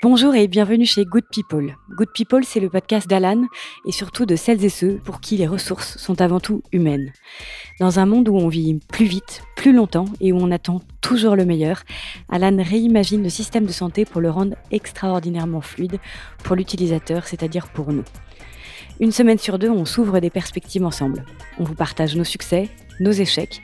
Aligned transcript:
Bonjour 0.00 0.36
et 0.36 0.46
bienvenue 0.46 0.86
chez 0.86 1.04
Good 1.04 1.24
People. 1.28 1.76
Good 1.90 2.12
People, 2.14 2.44
c'est 2.44 2.60
le 2.60 2.70
podcast 2.70 3.08
d'Alan 3.08 3.42
et 3.84 3.90
surtout 3.90 4.26
de 4.26 4.36
celles 4.36 4.64
et 4.64 4.68
ceux 4.68 4.98
pour 4.98 5.20
qui 5.20 5.36
les 5.36 5.48
ressources 5.48 5.98
sont 5.98 6.20
avant 6.20 6.38
tout 6.38 6.62
humaines. 6.70 7.12
Dans 7.80 7.98
un 7.98 8.06
monde 8.06 8.28
où 8.28 8.36
on 8.36 8.46
vit 8.46 8.78
plus 8.86 9.06
vite, 9.06 9.42
plus 9.56 9.72
longtemps 9.72 10.04
et 10.20 10.32
où 10.32 10.36
on 10.36 10.52
attend 10.52 10.82
toujours 11.00 11.34
le 11.34 11.44
meilleur, 11.44 11.82
Alan 12.28 12.62
réimagine 12.62 13.24
le 13.24 13.28
système 13.28 13.66
de 13.66 13.72
santé 13.72 14.04
pour 14.04 14.20
le 14.20 14.30
rendre 14.30 14.54
extraordinairement 14.70 15.62
fluide 15.62 15.98
pour 16.44 16.54
l'utilisateur, 16.54 17.26
c'est-à-dire 17.26 17.66
pour 17.66 17.92
nous. 17.92 18.04
Une 19.00 19.10
semaine 19.10 19.38
sur 19.38 19.58
deux, 19.58 19.70
on 19.70 19.84
s'ouvre 19.84 20.20
des 20.20 20.30
perspectives 20.30 20.84
ensemble. 20.84 21.24
On 21.58 21.64
vous 21.64 21.74
partage 21.74 22.14
nos 22.14 22.22
succès, 22.22 22.68
nos 23.00 23.10
échecs, 23.10 23.62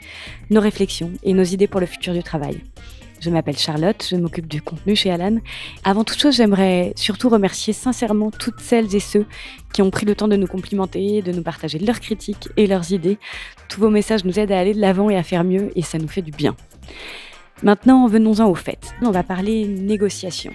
nos 0.49 0.59
réflexions 0.59 1.13
et 1.23 1.33
nos 1.33 1.43
idées 1.43 1.67
pour 1.67 1.79
le 1.79 1.85
futur 1.85 2.13
du 2.13 2.23
travail. 2.23 2.61
Je 3.25 3.31
m'appelle 3.31 3.57
Charlotte, 3.57 4.05
je 4.07 4.17
m'occupe 4.17 4.45
du 4.45 4.61
contenu 4.61 4.95
chez 4.95 5.09
Alan. 5.09 5.37
Avant 5.83 6.03
toute 6.03 6.19
chose, 6.19 6.35
j'aimerais 6.35 6.93
surtout 6.95 7.27
remercier 7.27 7.73
sincèrement 7.73 8.29
toutes 8.29 8.59
celles 8.59 8.95
et 8.95 8.99
ceux 8.99 9.25
qui 9.73 9.81
ont 9.81 9.89
pris 9.89 10.05
le 10.05 10.13
temps 10.13 10.27
de 10.27 10.35
nous 10.35 10.45
complimenter, 10.45 11.23
de 11.23 11.31
nous 11.31 11.41
partager 11.41 11.79
leurs 11.79 11.99
critiques 11.99 12.49
et 12.55 12.67
leurs 12.67 12.91
idées. 12.91 13.17
Tous 13.67 13.79
vos 13.79 13.89
messages 13.89 14.25
nous 14.25 14.37
aident 14.37 14.51
à 14.51 14.59
aller 14.59 14.75
de 14.75 14.79
l'avant 14.79 15.09
et 15.09 15.17
à 15.17 15.23
faire 15.23 15.43
mieux 15.43 15.71
et 15.75 15.81
ça 15.81 15.97
nous 15.97 16.07
fait 16.07 16.21
du 16.21 16.29
bien. 16.29 16.55
Maintenant, 17.63 18.05
venons-en 18.05 18.47
au 18.47 18.53
fait. 18.53 18.93
On 19.01 19.09
va 19.09 19.23
parler 19.23 19.65
négociation. 19.65 20.53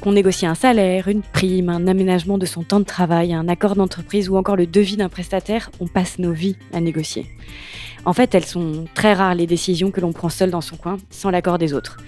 Qu'on 0.00 0.12
négocie 0.12 0.46
un 0.46 0.54
salaire, 0.54 1.08
une 1.08 1.20
prime, 1.20 1.68
un 1.68 1.86
aménagement 1.88 2.38
de 2.38 2.46
son 2.46 2.62
temps 2.62 2.80
de 2.80 2.86
travail, 2.86 3.34
un 3.34 3.48
accord 3.48 3.76
d'entreprise 3.76 4.30
ou 4.30 4.38
encore 4.38 4.56
le 4.56 4.66
devis 4.66 4.96
d'un 4.96 5.10
prestataire, 5.10 5.70
on 5.78 5.86
passe 5.86 6.18
nos 6.18 6.32
vies 6.32 6.56
à 6.72 6.80
négocier. 6.80 7.26
En 8.06 8.12
fait, 8.14 8.34
elles 8.34 8.46
sont 8.46 8.86
très 8.94 9.12
rares 9.12 9.34
les 9.34 9.46
décisions 9.46 9.90
que 9.90 10.00
l'on 10.00 10.12
prend 10.12 10.30
seul 10.30 10.50
dans 10.50 10.62
son 10.62 10.76
coin, 10.76 10.96
sans 11.10 11.30
l'accord 11.30 11.58
des 11.58 11.74
autres. 11.74 11.98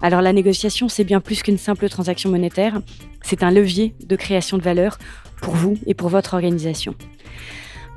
Alors 0.00 0.22
la 0.22 0.32
négociation, 0.32 0.88
c'est 0.88 1.04
bien 1.04 1.20
plus 1.20 1.42
qu'une 1.42 1.58
simple 1.58 1.88
transaction 1.88 2.30
monétaire, 2.30 2.80
c'est 3.22 3.42
un 3.42 3.50
levier 3.50 3.94
de 4.06 4.16
création 4.16 4.56
de 4.56 4.62
valeur 4.62 4.98
pour 5.40 5.54
vous 5.54 5.76
et 5.86 5.94
pour 5.94 6.08
votre 6.08 6.34
organisation. 6.34 6.94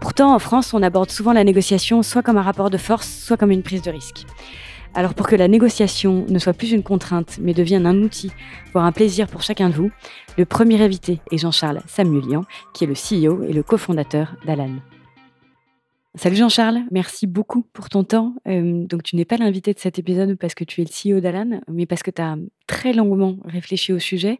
Pourtant, 0.01 0.35
en 0.35 0.39
France, 0.39 0.73
on 0.73 0.83
aborde 0.83 1.09
souvent 1.09 1.31
la 1.31 1.45
négociation 1.45 2.03
soit 2.03 2.21
comme 2.21 2.37
un 2.37 2.41
rapport 2.41 2.69
de 2.69 2.77
force, 2.77 3.07
soit 3.07 3.37
comme 3.37 3.51
une 3.51 3.63
prise 3.63 3.81
de 3.81 3.91
risque. 3.91 4.25
Alors 4.93 5.13
pour 5.13 5.27
que 5.27 5.35
la 5.35 5.47
négociation 5.47 6.25
ne 6.29 6.39
soit 6.39 6.53
plus 6.53 6.71
une 6.71 6.83
contrainte, 6.83 7.37
mais 7.41 7.53
devienne 7.53 7.85
un 7.85 8.01
outil, 8.01 8.31
voire 8.71 8.85
un 8.85 8.91
plaisir 8.91 9.27
pour 9.27 9.41
chacun 9.41 9.69
de 9.69 9.75
vous, 9.75 9.91
le 10.37 10.45
premier 10.45 10.81
invité 10.81 11.19
est 11.31 11.37
Jean-Charles 11.37 11.81
Samuelian, 11.87 12.43
qui 12.73 12.83
est 12.83 12.87
le 12.87 12.93
CEO 12.93 13.43
et 13.43 13.53
le 13.53 13.63
cofondateur 13.63 14.35
d'Alan. 14.45 14.71
Salut 16.17 16.37
Jean-Charles, 16.37 16.83
merci 16.91 17.27
beaucoup 17.27 17.63
pour 17.73 17.89
ton 17.89 18.05
temps. 18.05 18.35
Euh, 18.47 18.85
donc 18.85 19.03
tu 19.03 19.17
n'es 19.17 19.25
pas 19.25 19.35
l'invité 19.35 19.73
de 19.73 19.79
cet 19.79 19.99
épisode 19.99 20.35
parce 20.35 20.55
que 20.55 20.63
tu 20.63 20.81
es 20.81 20.85
le 20.85 20.89
CEO 20.89 21.19
d'Alan, 21.19 21.59
mais 21.67 21.85
parce 21.85 22.03
que 22.03 22.11
tu 22.11 22.21
as 22.21 22.37
très 22.67 22.93
longuement 22.93 23.37
réfléchi 23.43 23.91
au 23.91 23.99
sujet 23.99 24.39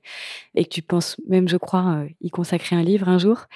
et 0.55 0.63
que 0.63 0.69
tu 0.69 0.81
penses 0.81 1.17
même, 1.27 1.49
je 1.49 1.57
crois, 1.57 1.97
euh, 1.97 2.07
y 2.21 2.29
consacrer 2.29 2.77
un 2.77 2.81
livre 2.81 3.09
un 3.09 3.17
jour. 3.17 3.47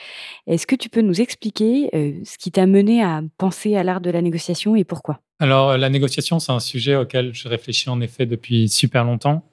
Est-ce 0.47 0.67
que 0.67 0.75
tu 0.75 0.89
peux 0.89 0.99
nous 0.99 1.21
expliquer 1.21 1.89
euh, 1.95 2.19
ce 2.25 2.37
qui 2.37 2.51
t'a 2.51 2.65
mené 2.65 3.01
à 3.01 3.21
penser 3.37 3.77
à 3.77 3.83
l'art 3.83 4.01
de 4.01 4.09
la 4.09 4.21
négociation 4.21 4.75
et 4.75 4.83
pourquoi? 4.83 5.21
Alors 5.39 5.77
la 5.77 5.89
négociation, 5.89 6.39
c'est 6.39 6.51
un 6.51 6.59
sujet 6.59 6.97
auquel 6.97 7.33
je 7.33 7.47
réfléchis 7.47 7.89
en 7.89 8.01
effet 8.01 8.25
depuis 8.25 8.67
super 8.67 9.05
longtemps. 9.05 9.45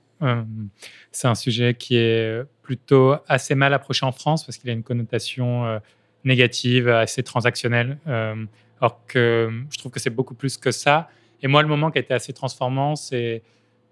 c'est 1.12 1.28
un 1.28 1.36
sujet 1.36 1.74
qui 1.74 1.96
est 1.96 2.42
plutôt 2.62 3.14
assez 3.28 3.54
mal 3.54 3.72
approché 3.72 4.04
en 4.04 4.12
France 4.12 4.44
parce 4.44 4.58
qu'il 4.58 4.68
a 4.70 4.72
une 4.72 4.82
connotation 4.82 5.78
négative, 6.26 6.88
assez 6.88 7.22
transactionnelle. 7.22 7.98
Euh, 8.06 8.44
alors 8.80 9.06
que 9.06 9.50
je 9.70 9.78
trouve 9.78 9.90
que 9.92 10.00
c'est 10.00 10.10
beaucoup 10.10 10.34
plus 10.34 10.58
que 10.58 10.70
ça. 10.70 11.08
Et 11.42 11.46
moi, 11.46 11.62
le 11.62 11.68
moment 11.68 11.90
qui 11.90 11.98
a 11.98 12.00
été 12.02 12.12
assez 12.12 12.34
transformant, 12.34 12.96
c'est 12.96 13.42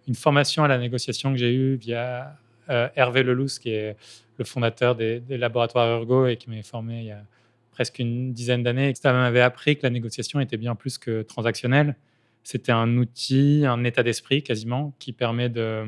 une 0.06 0.14
formation 0.14 0.64
à 0.64 0.68
la 0.68 0.76
négociation 0.76 1.32
que 1.32 1.38
j'ai 1.38 1.54
eue 1.54 1.76
via 1.76 2.36
euh, 2.68 2.88
Hervé 2.96 3.22
Lelousse, 3.22 3.58
qui 3.58 3.70
est 3.70 3.96
le 4.36 4.44
fondateur 4.44 4.94
des, 4.94 5.22
laboratoires 5.30 5.86
Ergo 5.86 6.26
et 6.26 6.36
qui 6.36 6.50
m'a 6.50 6.62
formé 6.62 7.00
il 7.00 7.06
y 7.06 7.12
a 7.12 7.22
presque 7.70 7.98
une 7.98 8.32
dizaine 8.32 8.62
d'années. 8.62 8.92
Ça 8.94 9.12
m'avait 9.12 9.40
appris 9.40 9.76
que 9.76 9.82
la 9.84 9.90
négociation 9.90 10.40
était 10.40 10.56
bien 10.56 10.74
plus 10.74 10.98
que 10.98 11.22
transactionnelle. 11.22 11.96
C'était 12.42 12.72
un 12.72 12.98
outil, 12.98 13.64
un 13.66 13.84
état 13.84 14.02
d'esprit 14.02 14.42
quasiment, 14.42 14.92
qui 14.98 15.12
permet 15.12 15.48
de 15.48 15.86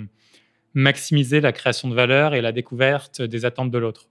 maximiser 0.74 1.40
la 1.40 1.52
création 1.52 1.88
de 1.88 1.94
valeur 1.94 2.34
et 2.34 2.40
la 2.40 2.52
découverte 2.52 3.20
des 3.20 3.44
attentes 3.44 3.70
de 3.70 3.78
l'autre 3.78 4.08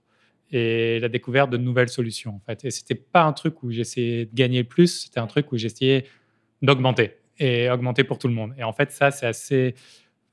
et 0.50 1.00
la 1.00 1.08
découverte 1.08 1.50
de 1.50 1.56
nouvelles 1.56 1.88
solutions. 1.88 2.36
En 2.36 2.40
fait. 2.40 2.64
Et 2.64 2.70
c'était 2.70 2.94
pas 2.94 3.24
un 3.24 3.32
truc 3.32 3.62
où 3.62 3.70
j'essayais 3.70 4.26
de 4.26 4.34
gagner 4.34 4.64
plus, 4.64 5.04
c'était 5.04 5.20
un 5.20 5.26
truc 5.26 5.52
où 5.52 5.56
j'essayais 5.56 6.06
d'augmenter 6.62 7.16
et 7.38 7.70
augmenter 7.70 8.04
pour 8.04 8.18
tout 8.18 8.28
le 8.28 8.34
monde. 8.34 8.54
Et 8.56 8.64
en 8.64 8.72
fait, 8.72 8.92
ça, 8.92 9.10
c'est 9.10 9.26
assez 9.26 9.74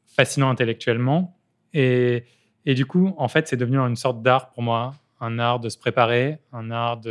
fascinant 0.06 0.50
intellectuellement. 0.50 1.38
Et, 1.74 2.24
et 2.66 2.76
du 2.76 2.86
coup, 2.86 3.14
en 3.18 3.28
fait, 3.28 3.48
c'est 3.48 3.58
devenu 3.58 3.78
une 3.78 3.96
sorte 3.96 4.22
d'art 4.22 4.52
pour 4.52 4.64
moi, 4.64 4.94
un 5.20 5.40
art 5.40 5.60
de 5.60 5.70
se 5.70 5.78
préparer, 5.78 6.38
un 6.52 6.72
art 6.72 7.02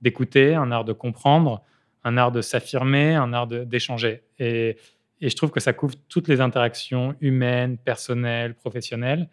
d'écouter, 0.00 0.54
un 0.54 0.70
art 0.70 0.84
de 0.84 0.92
comprendre, 0.92 1.62
un 2.04 2.16
art 2.16 2.30
de 2.30 2.42
s'affirmer, 2.42 3.14
un 3.14 3.32
art 3.32 3.46
d'échanger. 3.46 4.22
Et, 4.38 4.76
et 5.20 5.28
je 5.30 5.36
trouve 5.36 5.50
que 5.50 5.60
ça 5.60 5.72
couvre 5.72 5.94
toutes 6.08 6.28
les 6.28 6.40
interactions 6.40 7.16
humaines, 7.20 7.78
personnelles, 7.78 8.54
professionnelles. 8.54 9.28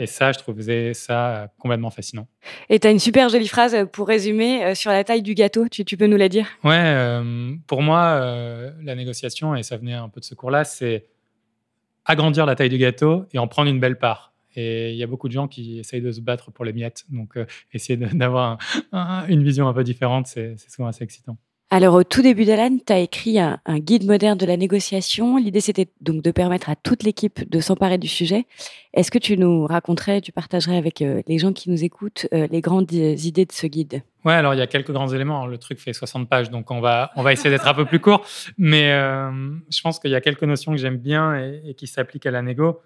Et 0.00 0.06
ça, 0.06 0.32
je 0.32 0.38
trouvais 0.38 0.94
ça 0.94 1.36
euh, 1.36 1.46
complètement 1.58 1.90
fascinant. 1.90 2.26
Et 2.70 2.80
tu 2.80 2.88
as 2.88 2.90
une 2.90 2.98
super 2.98 3.28
jolie 3.28 3.48
phrase 3.48 3.74
euh, 3.74 3.84
pour 3.84 4.08
résumer 4.08 4.64
euh, 4.64 4.74
sur 4.74 4.90
la 4.90 5.04
taille 5.04 5.20
du 5.20 5.34
gâteau. 5.34 5.68
Tu, 5.68 5.84
peux 5.84 6.06
nous 6.06 6.16
la 6.16 6.30
dire? 6.30 6.46
Ouais, 6.64 7.20
pour 7.66 7.82
moi, 7.82 8.18
la 8.82 8.94
négociation, 8.94 9.54
et 9.54 9.62
ça 9.62 9.76
venait 9.76 9.92
un 9.92 10.08
peu 10.08 10.20
de 10.20 10.24
ce 10.24 10.34
cours-là, 10.34 10.64
c'est 10.64 11.06
agrandir 12.06 12.46
la 12.46 12.54
taille 12.56 12.70
du 12.70 12.78
gâteau 12.78 13.26
et 13.32 13.38
en 13.38 13.46
prendre 13.46 13.68
une 13.70 13.78
belle 13.78 13.98
part. 13.98 14.32
Et 14.56 14.92
il 14.92 14.96
y 14.96 15.02
a 15.02 15.06
beaucoup 15.06 15.28
de 15.28 15.34
gens 15.34 15.46
qui 15.46 15.78
essayent 15.78 16.00
de 16.00 16.10
se 16.10 16.20
battre 16.22 16.50
pour 16.50 16.64
les 16.64 16.72
miettes. 16.72 17.04
Donc, 17.10 17.38
essayer 17.74 17.96
d'avoir 18.14 18.56
une 19.28 19.44
vision 19.44 19.68
un 19.68 19.74
peu 19.74 19.84
différente, 19.84 20.26
c'est 20.26 20.56
souvent 20.70 20.88
assez 20.88 21.04
excitant. 21.04 21.36
Alors, 21.72 21.94
au 21.94 22.02
tout 22.02 22.20
début 22.20 22.44
d'Alan, 22.44 22.78
tu 22.84 22.92
as 22.92 22.98
écrit 22.98 23.38
un, 23.38 23.60
guide 23.78 24.04
moderne 24.04 24.36
de 24.36 24.44
la 24.44 24.56
négociation. 24.56 25.36
L'idée, 25.36 25.60
c'était 25.60 25.86
donc 26.00 26.20
de 26.20 26.32
permettre 26.32 26.68
à 26.68 26.74
toute 26.74 27.04
l'équipe 27.04 27.48
de 27.48 27.60
s'emparer 27.60 27.96
du 27.96 28.08
sujet. 28.08 28.46
Est-ce 28.92 29.12
que 29.12 29.18
tu 29.18 29.36
nous 29.36 29.66
raconterais, 29.66 30.20
tu 30.20 30.32
partagerais 30.32 30.76
avec 30.76 31.00
euh, 31.00 31.22
les 31.28 31.38
gens 31.38 31.52
qui 31.52 31.70
nous 31.70 31.84
écoutent 31.84 32.26
euh, 32.34 32.48
les 32.50 32.60
grandes 32.60 32.90
idées 32.90 33.44
de 33.44 33.52
ce 33.52 33.68
guide? 33.68 34.02
Ouais, 34.24 34.34
alors 34.34 34.52
il 34.52 34.58
y 34.58 34.62
a 34.62 34.66
quelques 34.66 34.90
grands 34.90 35.06
éléments. 35.06 35.46
Le 35.46 35.58
truc 35.58 35.78
fait 35.78 35.92
60 35.92 36.28
pages, 36.28 36.50
donc 36.50 36.72
on 36.72 36.80
va, 36.80 37.12
on 37.14 37.22
va 37.22 37.32
essayer 37.32 37.50
d'être 37.50 37.68
un 37.68 37.74
peu 37.74 37.84
plus 37.84 38.00
court. 38.00 38.26
Mais 38.58 38.90
euh, 38.90 39.30
je 39.70 39.80
pense 39.80 40.00
qu'il 40.00 40.10
y 40.10 40.16
a 40.16 40.20
quelques 40.20 40.42
notions 40.42 40.72
que 40.72 40.78
j'aime 40.78 40.98
bien 40.98 41.36
et, 41.36 41.74
qui 41.74 41.86
s'appliquent 41.86 42.26
à 42.26 42.32
la 42.32 42.42
négo. 42.42 42.80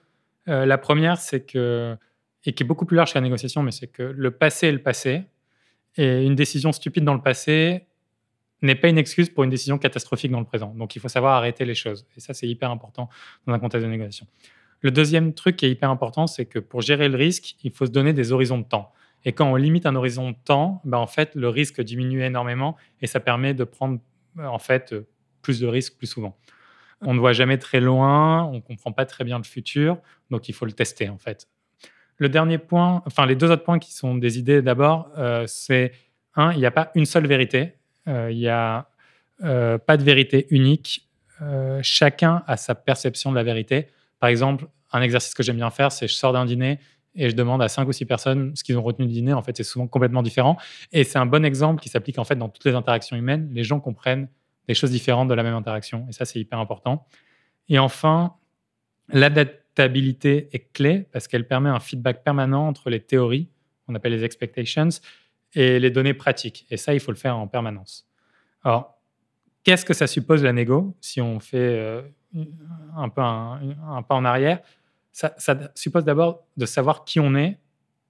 la 0.47 0.77
première, 0.77 1.17
c'est 1.17 1.41
que, 1.41 1.97
et 2.45 2.53
qui 2.53 2.63
est 2.63 2.67
beaucoup 2.67 2.85
plus 2.85 2.99
large 2.99 3.15
que 3.15 3.19
la 3.19 3.23
négociation, 3.23 3.63
mais 3.63 3.73
c'est 3.73 3.87
que 3.87 4.03
le 4.03 4.31
passé 4.31 4.67
est 4.67 4.73
le 4.73 4.83
passé. 4.83 5.23
Et 5.97 6.27
une 6.27 6.35
décision 6.35 6.71
stupide 6.71 7.05
dans 7.05 7.15
le 7.15 7.23
passé 7.23 7.87
n'est 8.67 8.75
pas 8.75 8.89
une 8.89 8.99
excuse 8.99 9.31
pour 9.31 9.45
une 9.45 9.51
décision 9.51 9.79
catastrophique 9.79 10.31
dans 10.31 10.41
le 10.41 10.47
présent. 10.47 10.75
Donc 10.75 10.97
il 10.97 11.01
faut 11.01 11.09
savoir 11.09 11.35
arrêter 11.35 11.65
les 11.65 11.75
choses. 11.75 12.07
Et 12.17 12.21
ça, 12.21 12.35
c'est 12.35 12.49
hyper 12.49 12.71
important 12.71 13.09
dans 13.47 13.53
un 13.53 13.59
contexte 13.59 13.87
de 13.87 13.91
négociation. 13.91 14.27
Le 14.81 14.91
deuxième 14.91 15.33
truc 15.33 15.57
qui 15.57 15.67
est 15.67 15.71
hyper 15.71 15.91
important, 15.91 16.27
c'est 16.27 16.45
que 16.45 16.59
pour 16.59 16.83
gérer 16.83 17.09
le 17.09 17.17
risque, 17.17 17.57
il 17.63 17.73
faut 17.73 17.87
se 17.87 17.91
donner 17.91 18.13
des 18.13 18.33
horizons 18.33 18.59
de 18.59 18.65
temps. 18.65 18.93
Et 19.25 19.33
quand 19.33 19.51
on 19.51 19.57
limite 19.57 19.87
un 19.87 19.97
horizon 19.97 20.31
de 20.31 20.37
temps, 20.45 20.83
ben 20.85 20.99
en 20.99 21.07
fait, 21.07 21.35
le 21.35 21.49
risque 21.49 21.81
diminue 21.81 22.23
énormément 22.23 22.77
et 23.01 23.07
ça 23.07 23.21
permet 23.21 23.55
de 23.55 23.65
prendre 23.65 23.99
en 24.39 24.59
fait 24.59 24.95
plus 25.41 25.61
de 25.61 25.67
risques 25.67 25.97
plus 25.97 26.07
souvent. 26.07 26.37
On 27.01 27.15
ne 27.15 27.19
voit 27.19 27.33
jamais 27.33 27.59
très 27.59 27.81
loin, 27.81 28.45
on 28.45 28.55
ne 28.55 28.61
comprend 28.61 28.93
pas 28.93 29.07
très 29.07 29.25
bien 29.25 29.39
le 29.39 29.45
futur, 29.45 29.99
donc 30.31 30.49
il 30.49 30.55
faut 30.55 30.67
le 30.67 30.73
tester 30.73 31.09
en 31.09 31.19
fait. 31.19 31.49
Le 32.17 32.29
dernier 32.29 32.59
point, 32.59 33.03
enfin 33.07 33.27
les 33.27 33.37
deux 33.37 33.51
autres 33.51 33.65
points 33.65 33.79
qui 33.79 33.93
sont 33.93 34.15
des 34.15 34.39
idées 34.39 34.63
d'abord, 34.63 35.11
euh, 35.19 35.45
c'est 35.47 35.93
un, 36.37 36.53
il 36.53 36.59
n'y 36.59 36.67
a 36.67 36.71
pas 36.71 36.91
une 36.95 37.07
seule 37.07 37.27
vérité. 37.27 37.75
Euh, 38.09 38.31
il 38.31 38.39
n'y 38.39 38.49
a 38.49 38.89
euh, 39.43 39.79
pas 39.79 39.97
de 39.97 40.03
vérité 40.03 40.47
unique. 40.51 41.09
Euh, 41.43 41.81
chacun 41.83 42.43
a 42.47 42.57
sa 42.57 42.75
perception 42.75 43.31
de 43.31 43.37
la 43.37 43.43
vérité. 43.43 43.89
Par 44.21 44.29
exemple, 44.29 44.67
un 44.93 45.03
exercice 45.03 45.35
que 45.35 45.43
j'aime 45.43 45.57
bien 45.57 45.71
faire, 45.71 45.91
c'est 45.91 46.07
je 46.07 46.15
sors 46.15 46.33
d'un 46.33 46.45
dîner 46.45 46.79
et 47.17 47.31
je 47.31 47.35
demande 47.35 47.63
à 47.63 47.69
cinq 47.69 47.89
ou 47.89 47.93
six 47.93 48.05
personnes 48.05 48.55
ce 48.57 48.65
qu'ils 48.65 48.77
ont 48.79 48.83
retenu 48.83 49.07
du 49.07 49.13
dîner. 49.13 49.33
En 49.33 49.43
fait, 49.43 49.57
c'est 49.57 49.65
souvent 49.65 49.87
complètement 49.87 50.23
différent. 50.23 50.57
Et 50.93 51.05
c'est 51.05 51.19
un 51.19 51.27
bon 51.27 51.45
exemple 51.45 51.83
qui 51.83 51.89
s'applique 51.89 52.19
en 52.19 52.25
fait 52.25 52.37
dans 52.37 52.49
toutes 52.49 52.65
les 52.65 52.75
interactions 52.75 53.17
humaines. 53.17 53.51
Les 53.53 53.65
gens 53.65 53.81
comprennent 53.81 54.29
des 54.69 54.75
choses 54.75 54.91
différentes 54.91 55.29
de 55.29 55.35
la 55.35 55.43
même 55.43 55.55
interaction. 55.55 56.07
Et 56.09 56.13
ça, 56.13 56.25
c'est 56.25 56.39
hyper 56.39 56.59
important. 56.59 57.07
Et 57.69 57.79
enfin, 57.79 58.35
l'adaptabilité 59.09 60.49
est 60.53 60.73
clé 60.73 61.07
parce 61.13 61.29
qu'elle 61.29 61.47
permet 61.47 61.69
un 61.71 61.81
feedback 61.81 62.23
permanent 62.25 62.67
entre 62.67 62.91
les 62.91 63.01
théories, 63.01 63.49
on 63.89 63.95
appelle 63.95 64.13
les 64.13 64.25
expectations, 64.25 64.89
et 65.55 65.79
les 65.79 65.91
données 65.91 66.15
pratiques. 66.15 66.67
Et 66.71 66.77
ça, 66.77 66.95
il 66.95 67.01
faut 67.01 67.13
le 67.13 67.17
faire 67.17 67.37
en 67.37 67.47
permanence. 67.47 68.07
Alors, 68.63 68.99
qu'est-ce 69.63 69.85
que 69.85 69.95
ça 69.95 70.07
suppose 70.07 70.43
la 70.43 70.53
négo 70.53 70.97
si 71.01 71.21
on 71.21 71.41
fait 71.41 71.57
euh, 71.59 72.03
un, 72.97 73.09
peu 73.09 73.21
un, 73.21 74.03
pas 74.07 74.15
en 74.15 74.25
arrière? 74.25 74.61
Ça, 75.13 75.35
suppose 75.75 76.05
d'abord 76.05 76.45
de 76.57 76.67
savoir 76.67 77.05
qui 77.05 77.21
on 77.21 77.37
est 77.37 77.59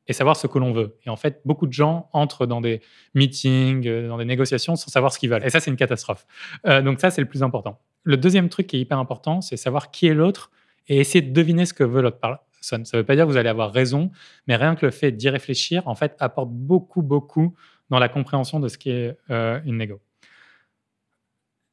et 0.06 0.12
savoir 0.12 0.36
ce 0.36 0.46
que 0.46 0.58
l'on 0.58 0.72
veut. 0.72 0.96
Et 1.04 1.10
en 1.10 1.16
fait, 1.16 1.40
beaucoup 1.44 1.66
de 1.66 1.72
gens 1.72 2.08
entrent 2.12 2.46
dans 2.46 2.60
des 2.60 2.80
meetings, 3.14 3.86
euh, 3.86 4.08
dans 4.08 4.18
des 4.18 4.24
négociations 4.24 4.76
sans 4.76 4.90
savoir 4.90 5.12
ce 5.12 5.18
qu'ils 5.18 5.30
veulent. 5.30 5.44
Et 5.44 5.50
ça, 5.50 5.60
c'est 5.60 5.70
une 5.70 5.76
catastrophe. 5.76 6.26
Euh, 6.66 6.82
donc 6.82 7.00
ça, 7.00 7.10
c'est 7.10 7.20
le 7.20 7.28
plus 7.28 7.42
important. 7.42 7.80
Le 8.04 8.16
deuxième 8.16 8.48
truc 8.48 8.66
qui 8.66 8.76
est 8.76 8.80
hyper 8.80 8.98
important, 8.98 9.40
c'est 9.40 9.56
savoir 9.56 9.90
qui 9.90 10.06
est 10.06 10.14
l'autre 10.14 10.50
et 10.88 10.98
essayer 10.98 11.22
de 11.22 11.32
deviner 11.32 11.66
ce 11.66 11.74
que 11.74 11.84
veut 11.84 12.02
l'autre 12.02 12.18
Ça 12.64 12.78
ne 12.78 12.84
veut 12.96 13.04
pas 13.04 13.14
dire 13.14 13.26
que 13.26 13.30
vous 13.30 13.36
allez 13.36 13.48
avoir 13.48 13.72
raison, 13.72 14.10
mais 14.46 14.56
rien 14.56 14.74
que 14.74 14.86
le 14.86 14.90
fait 14.90 15.12
d'y 15.12 15.28
réfléchir, 15.28 15.86
en 15.86 15.94
fait, 15.94 16.16
apporte 16.18 16.50
beaucoup, 16.50 17.02
beaucoup 17.02 17.54
dans 17.90 17.98
la 17.98 18.08
compréhension 18.08 18.58
de 18.58 18.68
ce 18.68 18.78
qui 18.78 18.90
est 18.90 19.16
euh, 19.30 19.60
une 19.64 19.76
négo. 19.76 20.00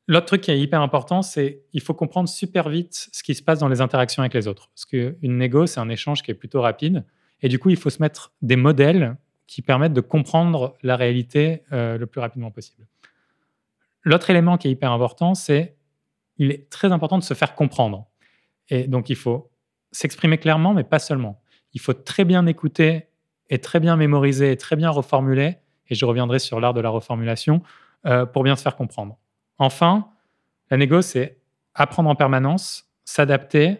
L'autre 0.08 0.26
truc 0.26 0.42
qui 0.42 0.52
est 0.52 0.60
hyper 0.60 0.82
important, 0.82 1.22
c'est 1.22 1.64
qu'il 1.72 1.82
faut 1.82 1.94
comprendre 1.94 2.28
super 2.28 2.68
vite 2.68 3.08
ce 3.14 3.24
qui 3.24 3.36
se 3.36 3.42
passe 3.42 3.60
dans 3.60 3.70
les 3.70 3.80
interactions 3.80 4.22
avec 4.22 4.34
les 4.34 4.48
autres. 4.48 4.70
Parce 4.76 4.86
qu'une 4.86 5.38
négo, 5.38 5.68
c'est 5.68 5.80
un 5.80 5.88
échange 5.88 6.22
qui 6.24 6.32
est 6.32 6.36
plutôt 6.36 6.62
rapide. 6.62 7.06
Et 7.42 7.48
du 7.48 7.60
coup, 7.60 7.70
il 7.70 7.78
faut 7.78 7.90
se 7.90 8.02
mettre 8.02 8.34
des 8.42 8.58
modèles 8.58 9.16
qui 9.48 9.62
permettent 9.62 9.94
de 9.94 10.02
comprendre 10.02 10.76
la 10.84 10.96
réalité 10.98 11.64
euh, 11.72 11.98
le 11.98 12.06
plus 12.06 12.20
rapidement 12.20 12.52
possible. 12.52 12.86
L'autre 14.04 14.30
élément 14.30 14.58
qui 14.58 14.68
est 14.68 14.72
hyper 14.72 14.92
important, 14.92 15.36
c'est 15.36 15.78
il 16.38 16.52
est 16.52 16.70
très 16.70 16.92
important 16.92 17.18
de 17.18 17.24
se 17.24 17.34
faire 17.34 17.56
comprendre. 17.56 18.08
Et 18.70 18.88
donc, 18.88 19.10
il 19.10 19.16
faut 19.16 19.51
s'exprimer 19.92 20.38
clairement, 20.38 20.74
mais 20.74 20.84
pas 20.84 21.00
seulement. 21.00 21.42
Il 21.74 21.82
faut 21.82 21.94
très 21.94 22.26
bien 22.26 22.46
écouter 22.46 23.08
et 23.50 23.60
très 23.60 23.80
bien 23.80 23.96
mémoriser 23.96 24.52
et 24.52 24.58
très 24.58 24.76
bien 24.76 24.90
reformuler. 24.90 25.58
Et 25.90 25.96
je 25.96 26.06
reviendrai 26.06 26.40
sur 26.40 26.60
l'art 26.60 26.74
de 26.74 26.82
la 26.82 26.90
reformulation 26.90 27.62
euh, 28.06 28.26
pour 28.26 28.44
bien 28.44 28.56
se 28.56 28.62
faire 28.64 28.76
comprendre. 28.76 29.18
Enfin, 29.58 30.08
la 30.70 30.78
négo, 30.78 31.02
c'est 31.02 31.38
apprendre 31.76 32.10
en 32.10 32.16
permanence, 32.16 32.90
s'adapter, 33.06 33.78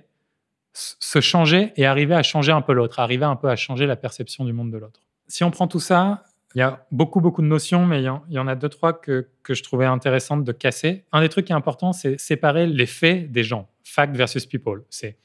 se 0.74 1.20
changer 1.20 1.74
et 1.76 1.86
arriver 1.86 2.16
à 2.16 2.24
changer 2.24 2.52
un 2.52 2.62
peu 2.62 2.74
l'autre, 2.74 3.00
arriver 3.00 3.26
un 3.26 3.36
peu 3.36 3.50
à 3.50 3.56
changer 3.56 3.86
la 3.86 3.96
perception 3.96 4.46
du 4.46 4.54
monde 4.54 4.72
de 4.72 4.78
l'autre. 4.78 5.02
Si 5.28 5.44
on 5.44 5.52
prend 5.52 5.68
tout 5.68 5.80
ça, 5.80 6.24
il 6.56 6.60
y 6.60 6.62
a 6.62 6.86
beaucoup, 6.92 7.22
beaucoup 7.22 7.42
de 7.42 7.48
notions, 7.48 7.86
mais 7.86 8.02
il 8.02 8.12
y 8.30 8.40
en, 8.40 8.48
a 8.48 8.56
deux, 8.56 8.70
trois 8.70 8.94
que, 8.94 9.30
que, 9.44 9.54
je 9.54 9.64
trouvais 9.64 9.86
intéressantes 9.86 10.44
de 10.44 10.52
casser. 10.52 11.06
Un 11.14 11.22
des 11.22 11.30
trucs 11.30 11.46
qui 11.46 11.54
est 11.54 11.56
important, 11.56 11.94
c'est 11.94 12.20
séparer 12.20 12.68
les 12.68 12.86
faits 12.86 13.32
des 13.32 13.44
gens, 13.44 13.70
fact 13.84 14.16
versus 14.16 14.46
people. 14.46 14.84
C'est 14.90 15.18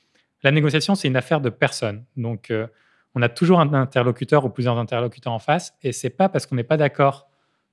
La 0.46 0.52
négociation, 0.52 0.94
c'est 0.94 1.08
une 1.08 1.16
affaire 1.16 1.40
de 1.40 1.50
personnes. 1.50 2.04
Donc, 2.16 2.52
euh, 2.52 2.68
on 3.16 3.22
a 3.22 3.28
toujours 3.28 3.58
un 3.58 3.74
interlocuteur 3.74 4.44
ou 4.44 4.48
plusieurs 4.48 4.78
interlocuteurs 4.78 5.32
en 5.32 5.40
face, 5.40 5.74
et 5.82 5.90
c'est 5.90 6.08
pas 6.08 6.28
parce 6.28 6.46
qu'on 6.46 6.54
n'est 6.54 6.62
pas 6.62 6.76
d'accord 6.76 7.28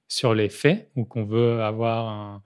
sur 0.08 0.34
les 0.34 0.50
faits 0.50 0.90
ou 0.96 1.06
qu'on 1.06 1.24
veut 1.24 1.62
avoir 1.62 2.42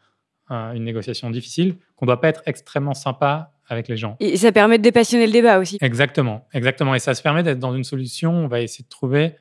un, 0.50 0.74
une 0.74 0.84
négociation 0.84 1.30
difficile, 1.30 1.78
qu'on 1.96 2.06
ne 2.06 2.08
doit 2.08 2.20
pas 2.20 2.28
être 2.28 2.42
extrêmement 2.46 2.94
sympa 2.94 3.54
avec 3.70 3.88
les 3.88 3.96
gens. 3.96 4.18
Et 4.20 4.36
ça 4.36 4.52
permet 4.52 4.80
de 4.80 4.84
dépassionner 4.84 5.28
le 5.28 5.32
débat 5.32 5.60
aussi. 5.60 5.78
Exactement, 5.80 6.46
exactement. 6.52 6.94
Et 6.94 7.00
ça 7.00 7.14
se 7.14 7.22
permet 7.22 7.42
d'être 7.42 7.60
dans 7.60 7.74
une 7.74 7.86
solution, 7.86 8.34
on 8.34 8.48
va 8.50 8.60
essayer 8.60 8.84
de 8.84 8.90
trouver 8.90 9.36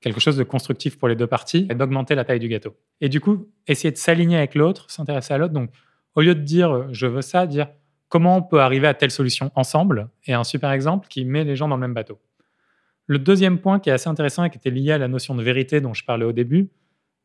quelque 0.00 0.18
chose 0.18 0.38
de 0.38 0.44
constructif 0.44 0.98
pour 0.98 1.08
les 1.08 1.14
deux 1.14 1.26
parties 1.26 1.66
et 1.68 1.74
d'augmenter 1.74 2.14
la 2.14 2.24
taille 2.24 2.40
du 2.40 2.48
gâteau. 2.48 2.74
Et 3.02 3.10
du 3.10 3.20
coup, 3.20 3.50
essayer 3.66 3.92
de 3.92 3.98
s'aligner 3.98 4.38
avec 4.38 4.54
l'autre, 4.54 4.90
s'intéresser 4.90 5.34
à 5.34 5.36
l'autre. 5.36 5.52
Donc, 5.52 5.68
au 6.14 6.22
lieu 6.22 6.34
de 6.34 6.40
dire 6.40 6.70
euh, 6.74 6.88
je 6.90 7.06
veux 7.06 7.20
ça, 7.20 7.46
dire 7.46 7.68
comment 8.12 8.36
on 8.36 8.42
peut 8.42 8.60
arriver 8.60 8.86
à 8.86 8.92
telle 8.92 9.10
solution 9.10 9.50
ensemble. 9.54 10.10
Et 10.26 10.34
un 10.34 10.44
super 10.44 10.70
exemple 10.70 11.08
qui 11.08 11.24
met 11.24 11.44
les 11.44 11.56
gens 11.56 11.66
dans 11.66 11.76
le 11.76 11.80
même 11.80 11.94
bateau. 11.94 12.20
Le 13.06 13.18
deuxième 13.18 13.58
point 13.58 13.80
qui 13.80 13.88
est 13.88 13.92
assez 13.92 14.08
intéressant 14.10 14.44
et 14.44 14.50
qui 14.50 14.58
était 14.58 14.70
lié 14.70 14.92
à 14.92 14.98
la 14.98 15.08
notion 15.08 15.34
de 15.34 15.42
vérité 15.42 15.80
dont 15.80 15.94
je 15.94 16.04
parlais 16.04 16.26
au 16.26 16.32
début, 16.32 16.68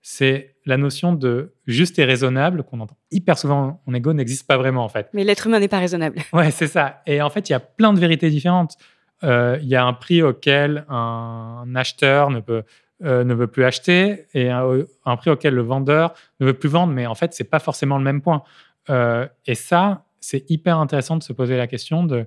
c'est 0.02 0.56
la 0.66 0.78
notion 0.78 1.12
de 1.12 1.54
juste 1.66 2.00
et 2.00 2.06
raisonnable 2.06 2.64
qu'on 2.64 2.80
entend 2.80 2.96
hyper 3.12 3.38
souvent 3.38 3.82
en 3.86 3.94
ego 3.94 4.14
n'existe 4.14 4.48
pas 4.48 4.56
vraiment 4.56 4.86
en 4.86 4.88
fait. 4.88 5.10
Mais 5.12 5.26
l'être 5.26 5.46
humain 5.48 5.60
n'est 5.60 5.68
pas 5.68 5.80
raisonnable. 5.80 6.20
Ouais, 6.32 6.52
c'est 6.52 6.68
ça. 6.68 7.02
Et 7.06 7.22
en 7.22 7.30
fait, 7.30 7.50
il 7.50 7.52
y 7.52 7.56
a 7.56 7.60
plein 7.60 7.92
de 7.92 8.00
vérités 8.00 8.30
différentes. 8.30 8.78
Euh, 9.26 9.58
il 9.62 9.68
y 9.68 9.76
a 9.76 9.86
un 9.86 9.92
prix 9.92 10.22
auquel 10.22 10.86
un 10.88 11.66
acheteur 11.76 12.30
ne 12.30 12.40
peut 12.40 12.64
euh, 13.04 13.26
ne 13.26 13.34
veut 13.34 13.48
plus 13.48 13.66
acheter 13.66 14.26
et 14.34 14.50
un, 14.50 15.18
prix 15.18 15.30
auquel 15.30 15.54
le 15.54 15.62
vendeur 15.62 16.14
ne 16.40 16.46
veut 16.46 16.54
plus 16.54 16.70
vendre, 16.70 16.94
mais 16.94 17.06
en 17.06 17.14
fait, 17.14 17.34
c'est 17.34 17.50
pas 17.50 17.60
forcément 17.60 17.98
le 17.98 18.04
même 18.06 18.22
point. 18.22 18.42
Euh, 18.90 19.28
et 19.46 19.54
ça, 19.54 20.07
c'est 20.20 20.50
hyper 20.50 20.78
intéressant 20.78 21.18
de 21.18 21.24
se 21.24 21.34
poser 21.34 21.58
la 21.58 21.68
question 21.68 22.04
de 22.04 22.26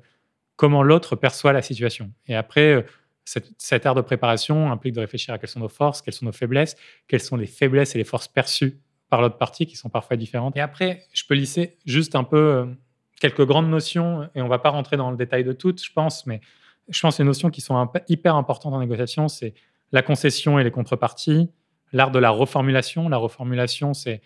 comment 0.57 0.83
l'autre 0.83 1.17
perçoit 1.17 1.53
la 1.53 1.63
situation. 1.63 2.13
Et 2.27 2.35
après, 2.35 2.85
cette, 3.25 3.51
cette 3.59 3.87
ère 3.87 3.95
de 3.95 4.01
préparation 4.01 4.71
implique 4.71 4.95
de 4.95 5.01
réfléchir 5.01 5.35
à 5.35 5.39
quelles 5.39 5.51
sont 5.51 5.61
nos 5.61 5.69
forces, 5.69 6.03
quelles 6.03 6.15
sont 6.15 6.27
nos 6.27 6.33
faiblesses, 6.33 6.77
quelles 7.09 7.21
sont 7.21 7.37
les 7.37 7.47
faiblesses 7.47 7.95
et 7.95 7.99
les 7.99 8.05
forces 8.05 8.29
perçues 8.29 8.79
par 9.09 9.21
l'autre 9.21 9.39
partie 9.39 9.67
qui 9.67 9.77
sont 9.77 9.89
parfois 9.89 10.17
différentes. 10.17 10.57
Et 10.57 10.61
après, 10.61 11.05
je 11.13 11.25
peux 11.29 11.35
lisser 11.35 11.77
juste 11.85 12.15
un 12.15 12.25
peu 12.25 12.37
euh, 12.37 12.67
quelques 13.21 13.45
grandes 13.45 13.69
notions, 13.69 14.29
et 14.35 14.41
on 14.41 14.45
ne 14.45 14.51
va 14.51 14.59
pas 14.59 14.71
rentrer 14.71 14.97
dans 14.97 15.11
le 15.11 15.17
détail 15.17 15.45
de 15.45 15.53
toutes, 15.53 15.83
je 15.85 15.93
pense, 15.93 16.27
mais 16.27 16.41
je 16.89 17.01
pense 17.01 17.17
que 17.17 17.23
les 17.23 17.27
notions 17.27 17.51
qui 17.51 17.61
sont 17.61 17.89
hyper 18.09 18.37
importantes 18.37 18.75
en 18.75 18.81
négociation, 18.81 19.29
c'est 19.29 19.55
la 19.93 20.03
concession 20.03 20.59
et 20.59 20.65
les 20.65 20.71
contreparties, 20.71 21.51
l'art 21.93 22.11
de 22.11 22.19
la 22.19 22.31
reformulation. 22.31 23.09
La 23.09 23.17
reformulation, 23.17 23.95
c'est 23.95 24.21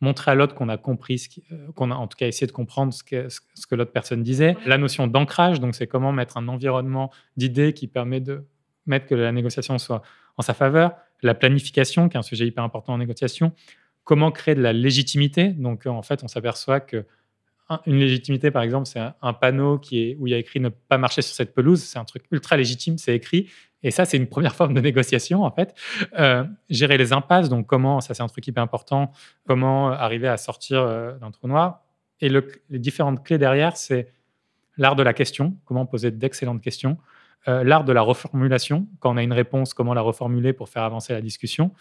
montrer 0.00 0.30
à 0.30 0.34
l'autre 0.34 0.54
qu'on 0.54 0.68
a 0.68 0.76
compris, 0.76 1.26
euh, 1.52 1.72
qu'on 1.72 1.90
a 1.90 1.94
en 1.94 2.06
tout 2.06 2.16
cas 2.16 2.26
essayé 2.26 2.46
de 2.46 2.52
comprendre 2.52 2.92
ce 2.92 3.02
que, 3.02 3.28
ce 3.28 3.66
que 3.66 3.74
l'autre 3.74 3.92
personne 3.92 4.22
disait. 4.22 4.56
La 4.66 4.78
notion 4.78 5.06
d'ancrage, 5.06 5.60
donc 5.60 5.74
c'est 5.74 5.86
comment 5.86 6.12
mettre 6.12 6.36
un 6.36 6.48
environnement 6.48 7.10
d'idées 7.36 7.72
qui 7.72 7.88
permet 7.88 8.20
de 8.20 8.44
mettre 8.86 9.06
que 9.06 9.14
la 9.14 9.32
négociation 9.32 9.78
soit 9.78 10.02
en 10.36 10.42
sa 10.42 10.54
faveur. 10.54 10.92
La 11.22 11.34
planification, 11.34 12.08
qui 12.08 12.16
est 12.16 12.20
un 12.20 12.22
sujet 12.22 12.46
hyper 12.46 12.64
important 12.64 12.94
en 12.94 12.98
négociation. 12.98 13.52
Comment 14.04 14.30
créer 14.30 14.54
de 14.54 14.62
la 14.62 14.72
légitimité. 14.72 15.48
Donc 15.48 15.86
en 15.86 16.02
fait, 16.02 16.22
on 16.22 16.28
s'aperçoit 16.28 16.80
que 16.80 17.04
une 17.86 17.98
légitimité, 17.98 18.50
par 18.50 18.62
exemple, 18.62 18.86
c'est 18.86 19.00
un, 19.20 19.32
panneau 19.34 19.78
qui 19.78 20.00
est, 20.02 20.16
où 20.18 20.26
il 20.26 20.30
y 20.30 20.34
a 20.34 20.38
écrit 20.38 20.58
ne 20.58 20.70
pas 20.70 20.96
marcher 20.96 21.20
sur 21.20 21.34
cette 21.34 21.54
pelouse. 21.54 21.82
C'est 21.82 21.98
un 21.98 22.04
truc 22.04 22.24
ultra 22.30 22.56
légitime, 22.56 22.96
c'est 22.96 23.14
écrit. 23.14 23.50
Et 23.82 23.90
ça, 23.90 24.04
c'est 24.04 24.16
une 24.16 24.26
première 24.26 24.54
forme 24.54 24.74
de 24.74 24.80
négociation, 24.80 25.44
en 25.44 25.50
fait. 25.50 25.74
Euh, 26.18 26.44
gérer 26.68 26.98
les 26.98 27.12
impasses, 27.12 27.48
donc 27.48 27.66
comment, 27.66 28.00
ça 28.00 28.14
c'est 28.14 28.22
un 28.22 28.26
truc 28.26 28.46
hyper 28.46 28.62
important, 28.62 29.12
comment 29.46 29.90
arriver 29.90 30.28
à 30.28 30.36
sortir 30.36 30.80
euh, 30.80 31.12
d'un 31.18 31.30
trou 31.30 31.48
noir. 31.48 31.82
Et 32.20 32.28
les 32.28 32.78
différentes 32.78 33.24
clés 33.24 33.38
derrière, 33.38 33.76
c'est 33.76 34.12
l'art 34.76 34.96
de 34.96 35.02
la 35.02 35.12
question, 35.12 35.56
comment 35.64 35.86
poser 35.86 36.10
d'excellentes 36.10 36.60
questions, 36.60 36.98
euh, 37.46 37.62
l'art 37.62 37.84
de 37.84 37.92
la 37.92 38.02
reformulation, 38.02 38.88
quand 38.98 39.14
on 39.14 39.16
a 39.16 39.22
une 39.22 39.32
réponse, 39.32 39.74
comment 39.74 39.94
la 39.94 40.00
reformuler 40.00 40.52
pour 40.52 40.68
faire 40.68 40.82
avancer 40.82 41.12
la 41.12 41.20
discussion. 41.20 41.72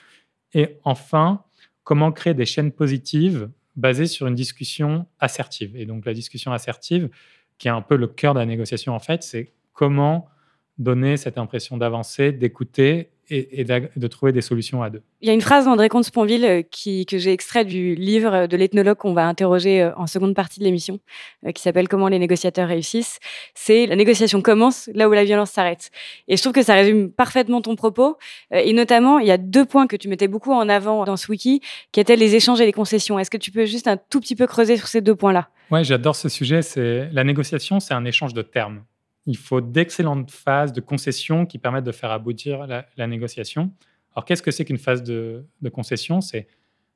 Et 0.54 0.78
enfin, 0.84 1.44
comment 1.84 2.12
créer 2.12 2.36
des 2.36 2.46
chaînes 2.46 2.72
positives 2.72 3.50
basé 3.76 4.06
sur 4.08 4.28
une 4.28 4.36
discussion 4.36 5.08
assertive. 5.20 5.76
Et 5.76 5.86
donc 5.86 6.06
la 6.06 6.14
discussion 6.14 6.52
assertive, 6.52 7.10
qui 7.58 7.68
est 7.68 7.72
un 7.72 7.82
peu 7.82 7.96
le 7.96 8.08
cœur 8.08 8.34
de 8.34 8.40
la 8.40 8.46
négociation 8.46 8.94
en 8.94 9.00
fait, 9.00 9.24
c'est 9.24 9.54
comment 9.74 10.30
donner 10.78 11.18
cette 11.18 11.38
impression 11.38 11.78
d'avancer, 11.78 12.32
d'écouter 12.32 13.10
et, 13.30 13.66
de 13.66 14.08
trouver 14.08 14.32
des 14.32 14.42
solutions 14.42 14.82
à 14.82 14.90
deux. 14.90 15.02
Il 15.22 15.28
y 15.28 15.32
a 15.32 15.34
une 15.34 15.42
phrase 15.42 15.66
d'André 15.66 15.90
Comte-Sponville 15.90 16.46
euh, 16.46 16.62
que 16.62 17.18
j'ai 17.18 17.32
extrait 17.32 17.66
du 17.66 17.96
livre 17.96 18.48
de 18.48 18.58
l'ethnologue 18.58 18.98
qu'on 18.98 19.14
va 19.14 19.28
interroger 19.28 19.82
euh, 19.82 19.92
en 19.98 20.08
seconde 20.08 20.34
partie 20.34 20.60
de 20.60 20.66
l'émission, 20.66 21.00
euh, 21.46 21.52
qui 21.52 21.62
s'appelle 21.62 21.88
Comment 21.88 22.08
les 22.08 22.20
négociateurs 22.20 22.68
réussissent. 22.68 23.20
C'est 23.54 23.86
la 23.86 23.96
négociation 23.96 24.42
commence 24.42 24.90
là 24.94 25.10
où 25.10 25.12
la 25.12 25.26
violence 25.26 25.52
s'arrête. 25.52 25.92
Et 26.28 26.38
je 26.38 26.42
trouve 26.42 26.54
que 26.54 26.64
ça 26.64 26.76
résume 26.76 27.12
parfaitement 27.12 27.62
ton 27.62 27.76
propos. 27.76 28.18
Et 28.52 28.74
notamment, 28.74 29.20
il 29.20 29.28
y 29.28 29.32
a 29.32 29.38
deux 29.38 29.66
points 29.66 29.88
que 29.88 29.96
tu 29.96 30.08
mettais 30.08 30.28
beaucoup 30.28 30.54
en 30.54 30.70
avant 30.70 31.04
dans 31.06 31.18
ce 31.18 31.30
wiki, 31.30 31.62
qui 31.92 32.00
étaient 32.00 32.16
les 32.16 32.36
échanges 32.36 32.62
et 32.62 32.66
les 32.66 32.72
concessions. 32.72 33.20
Est-ce 33.20 33.32
que 33.32 33.38
tu 33.38 33.52
peux 33.52 33.66
juste 33.66 33.88
un 33.88 33.98
tout 33.98 34.22
petit 34.22 34.36
peu 34.36 34.48
creuser 34.48 34.78
sur 34.78 34.88
ces 34.88 35.02
deux 35.02 35.16
points-là? 35.16 35.50
Ouais, 35.72 35.84
j'adore 35.84 36.16
ce 36.16 36.30
sujet. 36.30 36.62
C'est 36.62 37.10
la 37.12 37.24
négociation, 37.24 37.80
c'est 37.80 37.94
un 37.94 38.06
échange 38.06 38.34
de 38.34 38.42
termes 38.42 38.84
il 39.28 39.38
faut 39.38 39.62
d'excellentes 39.62 40.32
phases 40.32 40.74
de 40.74 40.82
concession 40.82 41.46
qui 41.46 41.60
permettent 41.60 41.84
de 41.84 41.92
faire 41.92 42.12
aboutir 42.12 42.66
la, 42.66 43.08
négociation. 43.08 43.72
Alors, 44.16 44.26
qu'est-ce 44.26 44.42
que 44.42 44.52
c'est 44.52 44.66
qu'une 44.66 44.78
phase 44.78 45.04
de, 45.04 45.46
concession? 45.72 46.22
C'est 46.22 46.48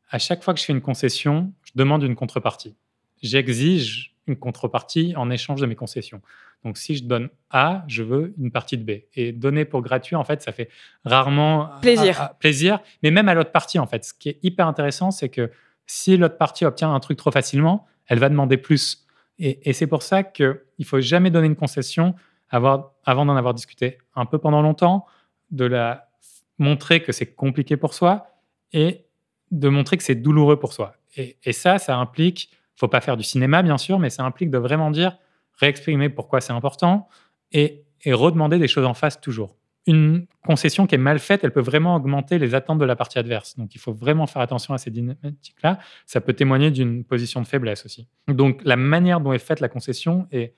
à 0.10 0.18
chaque 0.18 0.42
fois 0.42 0.54
que 0.54 0.60
je 0.60 0.66
fais 0.66 0.74
une 0.74 0.82
concession, 0.82 1.54
je 1.64 1.72
demande 1.76 2.04
une 2.04 2.16
contrepartie. 2.16 2.76
J'exige 3.22 4.16
une 4.28 4.38
contrepartie 4.38 5.14
en 5.18 5.30
échange 5.30 5.60
de 5.60 5.66
mes 5.66 5.76
concessions. 5.76 6.22
Donc, 6.64 6.78
si 6.78 6.96
je 6.96 7.04
donne 7.04 7.30
A, 7.50 7.84
je 7.88 8.02
veux 8.02 8.34
une 8.40 8.52
partie 8.52 8.78
de 8.78 8.84
B. 8.84 9.02
Et 9.16 9.34
donner 9.34 9.66
pour 9.66 9.82
gratuit, 9.82 10.16
en 10.16 10.24
fait, 10.24 10.42
ça 10.42 10.54
fait 10.54 10.70
rarement 11.04 11.70
plaisir. 11.82 12.34
plaisir, 12.40 12.80
mais 13.04 13.12
même 13.12 13.28
à 13.28 13.34
l'autre 13.34 13.52
partie, 13.52 13.78
en 13.78 13.88
fait. 13.88 14.06
Ce 14.06 14.14
qui 14.14 14.30
est 14.30 14.40
hyper 14.42 14.68
intéressant, 14.68 15.12
c'est 15.12 15.30
que 15.30 15.52
si 15.86 16.16
l'autre 16.16 16.38
partie 16.38 16.64
obtient 16.64 16.94
un 16.94 17.00
truc 17.02 17.18
trop 17.18 17.32
facilement, 17.32 17.88
elle 18.08 18.20
va 18.20 18.30
demander 18.30 18.58
plus. 18.58 19.06
Et, 19.44 19.74
c'est 19.74 19.88
pour 19.88 20.04
ça 20.04 20.22
qu'il 20.22 20.62
ne 20.78 20.86
faut 20.86 21.02
jamais 21.02 21.32
donner 21.32 21.48
une 21.48 21.56
concession 21.56 22.14
avant 22.50 22.94
d'en 23.06 23.36
avoir 23.36 23.56
discuté 23.56 23.98
un 24.16 24.28
peu 24.28 24.38
pendant 24.38 24.62
longtemps, 24.62 25.08
de 25.50 25.66
la 25.66 26.10
montrer 26.60 27.02
que 27.02 27.12
c'est 27.12 27.34
compliqué 27.34 27.76
pour 27.76 27.96
soi 27.96 28.36
et 28.72 29.06
de 29.50 29.68
montrer 29.68 29.98
que 29.98 30.04
c'est 30.04 30.16
douloureux 30.16 30.60
pour 30.60 30.74
soi. 30.74 30.94
Et, 31.18 31.54
ça, 31.54 31.80
ça 31.80 31.98
implique, 31.98 32.52
faut 32.76 32.88
pas 32.88 33.02
faire 33.02 33.18
du 33.18 33.24
cinéma 33.24 33.64
bien 33.64 33.80
sûr, 33.80 33.98
mais 33.98 34.12
ça 34.12 34.24
implique 34.24 34.52
de 34.52 34.60
vraiment 34.60 34.92
dire, 34.92 35.18
réexprimer 35.58 36.10
pourquoi 36.10 36.40
c'est 36.40 36.54
important 36.54 37.10
et 37.52 37.84
redemander 38.06 38.60
des 38.60 38.68
choses 38.68 38.86
en 38.86 38.94
face 38.94 39.20
toujours 39.20 39.56
une 39.88 40.28
concession 40.46 40.86
qui 40.86 40.96
est 40.96 41.00
mal 41.00 41.20
faite, 41.20 41.44
elle 41.44 41.52
peut 41.52 41.62
vraiment 41.62 41.96
augmenter 41.96 42.38
les 42.38 42.54
attentes 42.54 42.78
de 42.78 42.86
la 42.86 42.96
partie 42.96 43.18
adverse. 43.18 43.58
Donc, 43.58 43.74
il 43.74 43.80
faut 43.80 43.94
vraiment 43.94 44.28
faire 44.28 44.42
attention 44.42 44.74
à 44.74 44.78
ces 44.78 44.92
dynamiques-là. 44.92 45.80
Ça 46.06 46.22
peut 46.22 46.34
témoigner 46.34 46.70
d'une 46.72 47.04
position 47.04 47.42
de 47.42 47.48
faiblesse 47.48 47.86
aussi. 47.86 48.08
Donc, 48.28 48.62
la 48.64 48.76
manière 48.76 49.22
dont 49.22 49.34
est 49.34 49.40
faite 49.40 49.60
la 49.60 49.70
concession 49.70 50.28
est 50.32 50.56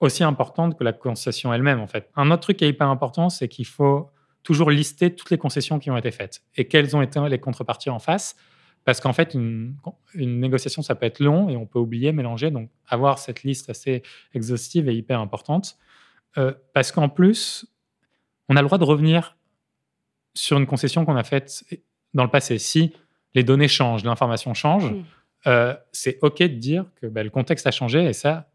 aussi 0.00 0.22
importante 0.22 0.78
que 0.78 0.84
la 0.84 0.92
concession 0.92 1.52
elle-même, 1.52 1.80
en 1.80 1.86
fait. 1.86 2.10
Un 2.14 2.30
autre 2.30 2.42
truc 2.42 2.58
qui 2.58 2.64
est 2.64 2.68
hyper 2.68 2.88
important, 2.88 3.28
c'est 3.28 3.48
qu'il 3.48 3.66
faut 3.66 4.10
toujours 4.42 4.70
lister 4.70 5.14
toutes 5.14 5.30
les 5.30 5.38
concessions 5.38 5.78
qui 5.78 5.90
ont 5.90 5.96
été 5.96 6.10
faites 6.10 6.42
et 6.56 6.68
quelles 6.68 6.94
ont 6.94 7.02
été 7.02 7.18
les 7.28 7.38
contreparties 7.38 7.90
en 7.90 7.98
face. 7.98 8.36
Parce 8.84 9.00
qu'en 9.00 9.14
fait, 9.14 9.32
une, 9.32 9.76
négociation, 10.14 10.82
ça 10.82 10.94
peut 10.94 11.06
être 11.06 11.20
long 11.20 11.48
et 11.48 11.56
on 11.56 11.64
peut 11.64 11.78
oublier, 11.78 12.12
mélanger. 12.12 12.50
Donc, 12.50 12.68
avoir 12.86 13.18
cette 13.18 13.42
liste 13.42 13.70
assez 13.70 14.02
exhaustive 14.34 14.88
est 14.88 14.94
hyper 14.94 15.20
importante. 15.20 15.78
parce 16.72 16.92
qu'en 16.92 17.08
plus, 17.08 17.66
on 18.48 18.56
a 18.56 18.62
le 18.62 18.66
droit 18.66 18.78
de 18.78 18.84
revenir 18.84 19.36
sur 20.34 20.58
une 20.58 20.66
concession 20.66 21.04
qu'on 21.04 21.16
a 21.16 21.24
faite 21.24 21.64
dans 22.12 22.24
le 22.24 22.30
passé. 22.30 22.58
Si 22.58 22.92
les 23.34 23.44
données 23.44 23.68
changent, 23.68 24.04
l'information 24.04 24.54
change, 24.54 24.92
euh, 25.46 25.74
c'est 25.92 26.18
OK 26.22 26.38
de 26.38 26.46
dire 26.46 26.86
que 27.00 27.06
bah, 27.06 27.22
le 27.22 27.30
contexte 27.30 27.66
a 27.66 27.70
changé 27.70 28.04
et 28.04 28.12
ça, 28.12 28.48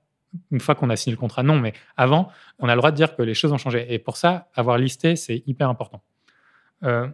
une 0.52 0.60
fois 0.60 0.76
qu'on 0.76 0.90
a 0.90 0.96
signé 0.96 1.16
le 1.16 1.20
contrat, 1.20 1.44
non. 1.44 1.60
Mais 1.60 1.74
avant, 1.98 2.30
on 2.60 2.70
a 2.70 2.76
le 2.76 2.80
droit 2.80 2.92
de 2.92 2.96
dire 2.96 3.16
que 3.16 3.22
les 3.22 3.34
choses 3.34 3.52
ont 3.52 3.58
changé. 3.58 3.92
Et 3.94 4.00
pour 4.00 4.18
ça, 4.18 4.50
avoir 4.54 4.78
listé, 4.78 5.16
c'est 5.16 5.44
hyper 5.48 5.70
important. 5.70 6.02
Euh, 6.84 7.08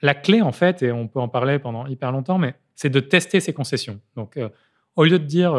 la 0.00 0.14
clé, 0.14 0.42
en 0.42 0.52
fait, 0.52 0.82
et 0.82 0.92
on 0.92 1.08
peut 1.08 1.20
en 1.20 1.28
parler 1.28 1.58
pendant 1.58 1.86
hyper 1.86 2.12
longtemps, 2.12 2.38
mais 2.38 2.54
c'est 2.74 2.90
de 2.90 3.00
tester 3.00 3.40
ces 3.40 3.52
concessions. 3.52 4.00
Donc, 4.16 4.36
euh, 4.36 4.48
au 4.96 5.04
lieu 5.04 5.18
de 5.18 5.24
dire 5.24 5.54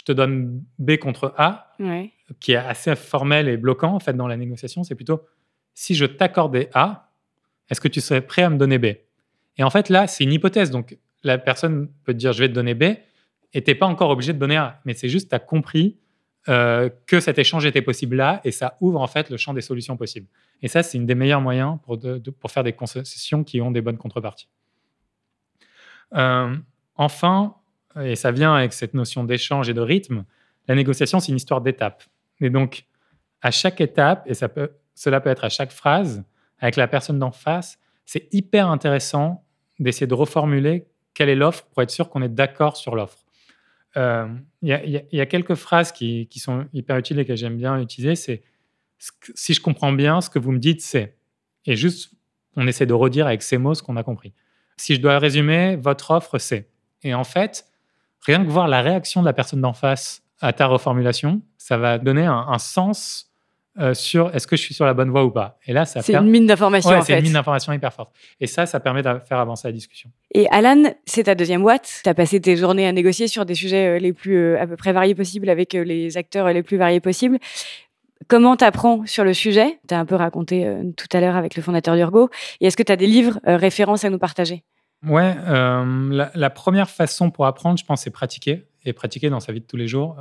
je 0.00 0.04
te 0.04 0.12
donne 0.12 0.64
B 0.78 0.96
contre 0.96 1.34
A, 1.36 1.74
qui 2.40 2.52
est 2.52 2.56
assez 2.56 2.96
formel 2.96 3.48
et 3.48 3.58
bloquant 3.58 3.94
en 3.94 4.00
fait 4.00 4.14
dans 4.14 4.26
la 4.26 4.38
négociation, 4.38 4.82
c'est 4.82 4.94
plutôt 4.94 5.26
si 5.80 5.94
je 5.94 6.04
t'accordais 6.04 6.68
A, 6.74 7.08
est-ce 7.70 7.80
que 7.80 7.88
tu 7.88 8.02
serais 8.02 8.20
prêt 8.20 8.42
à 8.42 8.50
me 8.50 8.58
donner 8.58 8.76
B? 8.76 8.96
Et 9.56 9.62
en 9.62 9.70
fait, 9.70 9.88
là, 9.88 10.06
c'est 10.06 10.24
une 10.24 10.32
hypothèse. 10.34 10.70
Donc, 10.70 10.98
la 11.22 11.38
personne 11.38 11.88
peut 12.04 12.12
te 12.12 12.18
dire, 12.18 12.34
je 12.34 12.40
vais 12.40 12.50
te 12.50 12.52
donner 12.52 12.74
B, 12.74 12.82
et 12.82 13.64
tu 13.64 13.70
n'es 13.70 13.74
pas 13.74 13.86
encore 13.86 14.10
obligé 14.10 14.34
de 14.34 14.38
donner 14.38 14.58
A. 14.58 14.82
Mais 14.84 14.92
c'est 14.92 15.08
juste, 15.08 15.30
tu 15.30 15.34
as 15.34 15.38
compris 15.38 15.96
euh, 16.50 16.90
que 17.06 17.18
cet 17.18 17.38
échange 17.38 17.64
était 17.64 17.80
possible 17.80 18.16
là, 18.16 18.42
et 18.44 18.50
ça 18.50 18.76
ouvre 18.82 19.00
en 19.00 19.06
fait 19.06 19.30
le 19.30 19.38
champ 19.38 19.54
des 19.54 19.62
solutions 19.62 19.96
possibles. 19.96 20.26
Et 20.60 20.68
ça, 20.68 20.82
c'est 20.82 20.98
une 20.98 21.06
des 21.06 21.14
meilleurs 21.14 21.40
moyens 21.40 21.78
pour, 21.82 21.98
pour 22.38 22.50
faire 22.50 22.62
des 22.62 22.74
concessions 22.74 23.42
qui 23.42 23.62
ont 23.62 23.70
des 23.70 23.80
bonnes 23.80 23.96
contreparties. 23.96 24.48
Euh, 26.14 26.54
enfin, 26.96 27.54
et 27.98 28.16
ça 28.16 28.32
vient 28.32 28.54
avec 28.54 28.74
cette 28.74 28.92
notion 28.92 29.24
d'échange 29.24 29.70
et 29.70 29.74
de 29.74 29.80
rythme, 29.80 30.26
la 30.68 30.74
négociation, 30.74 31.20
c'est 31.20 31.32
une 31.32 31.38
histoire 31.38 31.62
d'étapes. 31.62 32.04
Et 32.42 32.50
donc, 32.50 32.84
à 33.40 33.50
chaque 33.50 33.80
étape, 33.80 34.24
et 34.26 34.34
ça 34.34 34.50
peut, 34.50 34.72
cela 34.94 35.20
peut 35.20 35.30
être 35.30 35.44
à 35.44 35.48
chaque 35.48 35.72
phrase, 35.72 36.24
avec 36.58 36.76
la 36.76 36.88
personne 36.88 37.18
d'en 37.18 37.30
face, 37.30 37.78
c'est 38.04 38.28
hyper 38.32 38.68
intéressant 38.68 39.44
d'essayer 39.78 40.06
de 40.06 40.14
reformuler 40.14 40.86
quelle 41.14 41.28
est 41.28 41.34
l'offre 41.34 41.64
pour 41.66 41.82
être 41.82 41.90
sûr 41.90 42.10
qu'on 42.10 42.22
est 42.22 42.28
d'accord 42.28 42.76
sur 42.76 42.94
l'offre. 42.94 43.24
Euh, 43.96 44.28
il 44.62 44.68
y, 45.10 45.20
a 45.20 45.26
quelques 45.26 45.54
phrases 45.54 45.90
qui, 45.90 46.28
sont 46.36 46.66
hyper 46.72 46.96
utiles 46.96 47.18
et 47.18 47.24
que 47.24 47.34
j'aime 47.34 47.56
bien 47.56 47.80
utiliser. 47.80 48.14
C'est 48.14 48.42
si 49.34 49.54
je 49.54 49.60
comprends 49.60 49.92
bien, 49.92 50.20
ce 50.20 50.30
que 50.30 50.38
vous 50.38 50.52
me 50.52 50.58
dites, 50.58 50.82
c'est. 50.82 51.16
Et 51.66 51.74
juste, 51.74 52.12
on 52.56 52.66
essaie 52.66 52.86
de 52.86 52.92
redire 52.92 53.26
avec 53.26 53.42
ces 53.42 53.58
mots 53.58 53.74
ce 53.74 53.82
qu'on 53.82 53.96
a 53.96 54.02
compris. 54.02 54.32
Si 54.76 54.94
je 54.94 55.00
dois 55.00 55.18
résumer, 55.18 55.76
votre 55.76 56.10
offre, 56.10 56.38
c'est. 56.38 56.68
Et 57.02 57.14
en 57.14 57.24
fait, 57.24 57.66
rien 58.20 58.44
que 58.44 58.50
voir 58.50 58.68
la 58.68 58.82
réaction 58.82 59.22
de 59.22 59.26
la 59.26 59.32
personne 59.32 59.60
d'en 59.60 59.72
face 59.72 60.22
à 60.40 60.52
ta 60.52 60.66
reformulation, 60.66 61.42
ça 61.58 61.76
va 61.76 61.98
donner 61.98 62.26
un 62.26 62.58
sens 62.58 63.29
euh, 63.78 63.94
sur 63.94 64.34
est-ce 64.34 64.48
que 64.48 64.56
je 64.56 64.62
suis 64.62 64.74
sur 64.74 64.84
la 64.84 64.94
bonne 64.94 65.10
voie 65.10 65.24
ou 65.24 65.30
pas. 65.30 65.56
Et 65.64 65.72
là, 65.72 65.84
ça 65.84 66.02
C'est 66.02 66.16
une 66.16 66.28
mine 66.28 66.46
d'information. 66.46 66.90
c'est 67.02 67.16
une 67.16 67.22
mine 67.22 67.34
d'information 67.34 67.72
hyper 67.72 67.92
forte. 67.92 68.10
Et 68.40 68.48
ça, 68.48 68.66
ça 68.66 68.80
permet 68.80 69.00
de 69.00 69.08
faire 69.24 69.38
avancer 69.38 69.68
la 69.68 69.72
discussion. 69.72 70.10
Et 70.34 70.48
Alan, 70.50 70.92
c'est 71.06 71.24
ta 71.24 71.36
deuxième 71.36 71.62
boîte. 71.62 72.00
Tu 72.02 72.08
as 72.08 72.14
passé 72.14 72.40
tes 72.40 72.56
journées 72.56 72.88
à 72.88 72.92
négocier 72.92 73.28
sur 73.28 73.46
des 73.46 73.54
sujets 73.54 73.86
euh, 73.86 73.98
les 74.00 74.12
plus 74.12 74.36
euh, 74.36 74.60
à 74.60 74.66
peu 74.66 74.76
près 74.76 74.92
variés 74.92 75.14
possibles 75.14 75.48
avec 75.48 75.74
les 75.74 76.16
acteurs 76.16 76.48
les 76.52 76.64
plus 76.64 76.78
variés 76.78 76.98
possibles. 76.98 77.38
Comment 78.26 78.56
tu 78.56 78.64
apprends 78.64 79.06
sur 79.06 79.22
le 79.22 79.32
sujet? 79.34 79.78
Tu 79.88 79.94
as 79.94 80.00
un 80.00 80.04
peu 80.04 80.16
raconté 80.16 80.68
tout 80.96 81.06
à 81.12 81.20
l'heure 81.20 81.36
avec 81.36 81.54
le 81.54 81.62
fondateur 81.62 81.94
d'Urgo. 81.94 82.28
Et 82.60 82.66
est-ce 82.66 82.76
que 82.76 82.82
tu 82.82 82.92
as 82.92 82.96
des 82.96 83.06
livres 83.06 83.40
références 83.44 84.04
à 84.04 84.10
nous 84.10 84.18
partager? 84.18 84.62
Ouais, 85.06 85.34
la, 85.46 86.30
la, 86.34 86.50
première 86.50 86.90
façon 86.90 87.30
pour 87.30 87.46
apprendre, 87.46 87.78
je 87.78 87.84
pense, 87.84 88.02
c'est 88.02 88.10
pratiquer 88.10 88.66
et 88.84 88.92
pratiquer 88.92 89.30
dans 89.30 89.40
sa 89.40 89.52
vie 89.52 89.60
de 89.60 89.66
tous 89.66 89.78
les 89.78 89.88
jours 89.88 90.16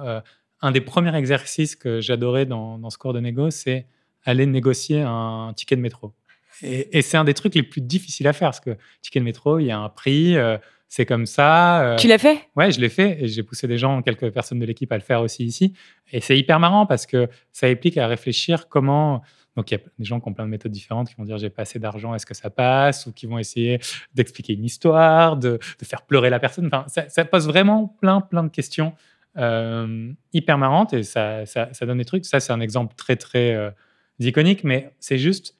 un 0.61 0.71
des 0.71 0.81
premiers 0.81 1.15
exercices 1.15 1.75
que 1.75 2.01
j'adorais 2.01 2.45
dans, 2.45 2.89
ce 2.89 2.97
cours 2.97 3.13
de 3.13 3.19
négo, 3.19 3.49
c'est 3.49 3.85
aller 4.25 4.45
négocier 4.45 5.01
un 5.01 5.53
ticket 5.55 5.75
de 5.75 5.81
métro. 5.81 6.13
Et, 6.61 7.01
c'est 7.01 7.17
un 7.17 7.23
des 7.23 7.33
trucs 7.33 7.55
les 7.55 7.63
plus 7.63 7.81
difficiles 7.81 8.27
à 8.27 8.33
faire 8.33 8.49
parce 8.49 8.59
que 8.59 8.75
ticket 9.01 9.19
de 9.19 9.25
métro, 9.25 9.59
il 9.59 9.65
y 9.65 9.71
a 9.71 9.79
un 9.79 9.89
prix, 9.89 10.35
euh, 10.35 10.57
c'est 10.89 11.05
comme 11.05 11.25
ça. 11.25 11.81
Euh. 11.81 11.95
tu 11.95 12.07
l'as 12.07 12.17
fait? 12.17 12.49
Ouais, 12.55 12.71
je 12.71 12.81
l'ai 12.81 12.89
fait 12.89 13.23
et 13.23 13.27
j'ai 13.27 13.43
poussé 13.43 13.67
des 13.67 13.77
gens, 13.77 14.01
quelques 14.01 14.29
personnes 14.31 14.59
de 14.59 14.65
l'équipe 14.65 14.91
à 14.91 14.97
le 14.97 15.03
faire 15.03 15.21
aussi 15.21 15.45
ici. 15.45 15.73
Et 16.11 16.19
c'est 16.19 16.37
hyper 16.37 16.59
marrant 16.59 16.85
parce 16.85 17.05
que 17.05 17.29
ça 17.53 17.67
implique 17.67 17.97
à 17.97 18.07
réfléchir 18.07 18.67
comment. 18.67 19.21
Donc, 19.55 19.71
il 19.71 19.75
y 19.75 19.77
a 19.77 19.81
des 19.97 20.05
gens 20.05 20.19
qui 20.19 20.29
ont 20.29 20.33
plein 20.33 20.45
de 20.45 20.49
méthodes 20.49 20.71
différentes 20.71 21.09
qui 21.09 21.15
vont 21.15 21.25
dire 21.25 21.37
j'ai 21.37 21.49
pas 21.49 21.63
assez 21.63 21.79
d'argent, 21.79 22.15
est-ce 22.15 22.25
que 22.25 22.33
ça 22.33 22.49
passe? 22.49 23.05
Ou 23.07 23.13
qui 23.13 23.25
vont 23.25 23.39
essayer 23.39 23.79
d'expliquer 24.13 24.53
une 24.53 24.63
histoire, 24.63 25.37
de, 25.37 25.59
faire 25.83 26.03
pleurer 26.03 26.29
la 26.29 26.39
personne. 26.39 26.67
Enfin, 26.67 26.85
ça, 26.87 27.07
ça 27.09 27.25
pose 27.25 27.47
vraiment 27.47 27.95
plein, 27.99 28.21
plein 28.21 28.43
de 28.43 28.49
questions 28.49 28.93
euh, 29.39 30.11
hyper 30.33 30.57
marrante 30.57 30.93
et 30.93 31.03
ça, 31.03 31.45
ça, 31.45 31.67
donne 31.81 31.97
des 31.97 32.05
trucs. 32.05 32.25
Ça, 32.25 32.39
c'est 32.39 32.53
un 32.53 32.59
exemple 32.59 32.95
très, 32.95 33.15
très 33.15 33.55
euh, 33.55 33.71
iconique, 34.19 34.63
mais 34.63 34.93
c'est 34.99 35.17
juste 35.17 35.55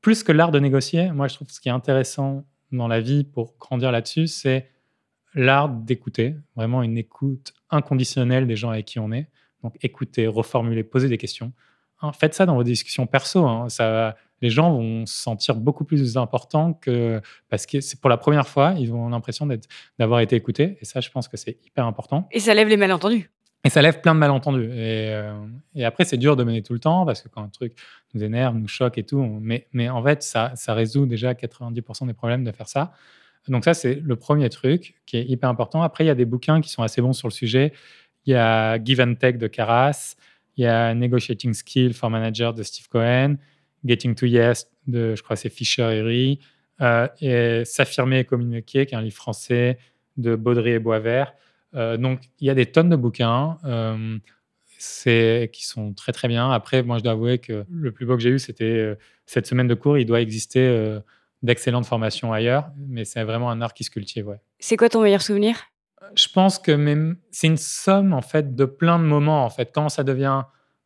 plus 0.00 0.22
que 0.22 0.32
l'art 0.32 0.50
de 0.50 0.60
négocier. 0.60 1.10
Moi, 1.10 1.28
je 1.28 1.34
trouve 1.34 1.50
ce 1.50 1.60
qui 1.60 1.68
est 1.68 1.72
intéressant 1.72 2.44
dans 2.72 2.88
la 2.88 3.00
vie 3.00 3.24
pour 3.24 3.54
grandir 3.58 3.92
là-dessus, 3.92 4.26
c'est 4.26 4.70
l'art 5.34 5.68
d'écouter, 5.68 6.36
vraiment 6.56 6.82
une 6.82 6.98
écoute 6.98 7.52
inconditionnelle 7.70 8.46
des 8.46 8.56
gens 8.56 8.70
avec 8.70 8.86
qui 8.86 8.98
on 8.98 9.12
est. 9.12 9.28
Donc, 9.62 9.76
écouter, 9.82 10.26
reformuler, 10.26 10.84
poser 10.84 11.08
des 11.08 11.18
questions. 11.18 11.52
faites 12.12 12.34
ça 12.34 12.46
dans 12.46 12.54
vos 12.54 12.64
discussions 12.64 13.06
perso. 13.06 13.46
Hein. 13.46 13.68
Ça, 13.68 14.16
les 14.42 14.50
gens 14.50 14.72
vont 14.72 15.06
se 15.06 15.14
sentir 15.14 15.56
beaucoup 15.56 15.84
plus 15.84 16.16
importants 16.16 16.74
que 16.74 17.20
parce 17.48 17.66
que 17.66 17.80
c'est 17.80 18.00
pour 18.00 18.10
la 18.10 18.16
première 18.16 18.48
fois, 18.48 18.74
ils 18.78 18.92
ont 18.92 19.08
l'impression 19.08 19.48
d'avoir 19.98 20.20
été 20.20 20.36
écoutés. 20.36 20.78
Et 20.80 20.84
ça, 20.84 21.00
je 21.00 21.10
pense 21.10 21.28
que 21.28 21.36
c'est 21.36 21.58
hyper 21.64 21.86
important. 21.86 22.28
Et 22.30 22.40
ça 22.40 22.54
lève 22.54 22.68
les 22.68 22.76
malentendus. 22.76 23.30
Et 23.64 23.68
ça 23.68 23.82
lève 23.82 24.00
plein 24.00 24.14
de 24.14 24.20
malentendus. 24.20 24.66
Et, 24.66 25.10
euh, 25.12 25.34
et 25.74 25.84
après, 25.84 26.04
c'est 26.04 26.18
dur 26.18 26.36
de 26.36 26.44
mener 26.44 26.62
tout 26.62 26.72
le 26.72 26.78
temps 26.78 27.04
parce 27.04 27.22
que 27.22 27.28
quand 27.28 27.42
un 27.42 27.48
truc 27.48 27.74
nous 28.14 28.22
énerve, 28.22 28.56
nous 28.56 28.68
choque 28.68 28.98
et 28.98 29.02
tout, 29.02 29.22
mais, 29.40 29.66
mais 29.72 29.88
en 29.88 30.02
fait, 30.02 30.22
ça, 30.22 30.52
ça 30.54 30.74
résout 30.74 31.06
déjà 31.06 31.32
90% 31.32 32.06
des 32.06 32.12
problèmes 32.12 32.44
de 32.44 32.52
faire 32.52 32.68
ça. 32.68 32.92
Donc 33.48 33.64
ça, 33.64 33.74
c'est 33.74 33.96
le 33.96 34.16
premier 34.16 34.48
truc 34.50 34.94
qui 35.06 35.16
est 35.16 35.24
hyper 35.24 35.48
important. 35.48 35.82
Après, 35.82 36.04
il 36.04 36.06
y 36.06 36.10
a 36.10 36.14
des 36.14 36.24
bouquins 36.24 36.60
qui 36.60 36.68
sont 36.68 36.82
assez 36.82 37.00
bons 37.00 37.12
sur 37.12 37.28
le 37.28 37.32
sujet. 37.32 37.72
Il 38.26 38.32
y 38.32 38.36
a 38.36 38.82
Give 38.82 39.00
and 39.00 39.14
Take 39.14 39.38
de 39.38 39.46
Caras, 39.46 40.16
il 40.56 40.64
y 40.64 40.66
a 40.66 40.94
Negotiating 40.94 41.54
Skill 41.54 41.94
for 41.94 42.10
Manager 42.10 42.52
de 42.54 42.62
Steve 42.62 42.88
Cohen, 42.88 43.36
Getting 43.86 44.14
to 44.14 44.26
Yes 44.26 44.70
de, 44.86 45.14
je 45.14 45.22
crois, 45.22 45.36
c'est 45.36 45.48
Fischer 45.48 45.82
et 45.94 46.02
Rie, 46.02 46.40
euh, 46.80 47.08
et 47.20 47.64
S'affirmer 47.64 48.20
et 48.20 48.24
communiquer, 48.24 48.86
qui 48.86 48.94
est 48.94 48.98
un 48.98 49.02
livre 49.02 49.16
français 49.16 49.78
de 50.16 50.36
Baudry 50.36 50.72
et 50.72 50.78
Boisvert. 50.78 51.34
Euh, 51.74 51.96
donc, 51.96 52.20
il 52.40 52.46
y 52.46 52.50
a 52.50 52.54
des 52.54 52.66
tonnes 52.66 52.88
de 52.88 52.96
bouquins 52.96 53.58
euh, 53.64 54.18
qui 54.78 55.66
sont 55.66 55.92
très, 55.92 56.12
très 56.12 56.28
bien. 56.28 56.50
Après, 56.50 56.82
moi, 56.82 56.98
je 56.98 57.02
dois 57.02 57.12
avouer 57.12 57.38
que 57.38 57.64
le 57.70 57.92
plus 57.92 58.06
beau 58.06 58.16
que 58.16 58.22
j'ai 58.22 58.30
eu, 58.30 58.38
c'était 58.38 58.64
euh, 58.64 58.94
cette 59.26 59.46
semaine 59.46 59.68
de 59.68 59.74
cours. 59.74 59.98
Il 59.98 60.06
doit 60.06 60.20
exister 60.20 61.00
d'excellentes 61.42 61.86
formations 61.86 62.32
ailleurs, 62.32 62.70
mais 62.88 63.04
c'est 63.04 63.22
vraiment 63.24 63.50
un 63.50 63.60
art 63.60 63.74
qui 63.74 63.84
se 63.84 63.90
cultive. 63.90 64.28
Ouais. 64.28 64.40
C'est 64.58 64.76
quoi 64.76 64.88
ton 64.88 65.02
meilleur 65.02 65.22
souvenir? 65.22 65.56
Je 66.14 66.28
pense 66.32 66.58
que 66.58 66.72
même, 66.72 67.16
c'est 67.30 67.46
une 67.46 67.56
somme, 67.56 68.12
en 68.12 68.22
fait, 68.22 68.54
de 68.54 68.64
plein 68.64 68.98
de 68.98 69.04
moments. 69.04 69.44
En 69.44 69.50
fait, 69.50 69.70
quand 69.74 69.88
ça 69.88 70.04
devient 70.04 70.42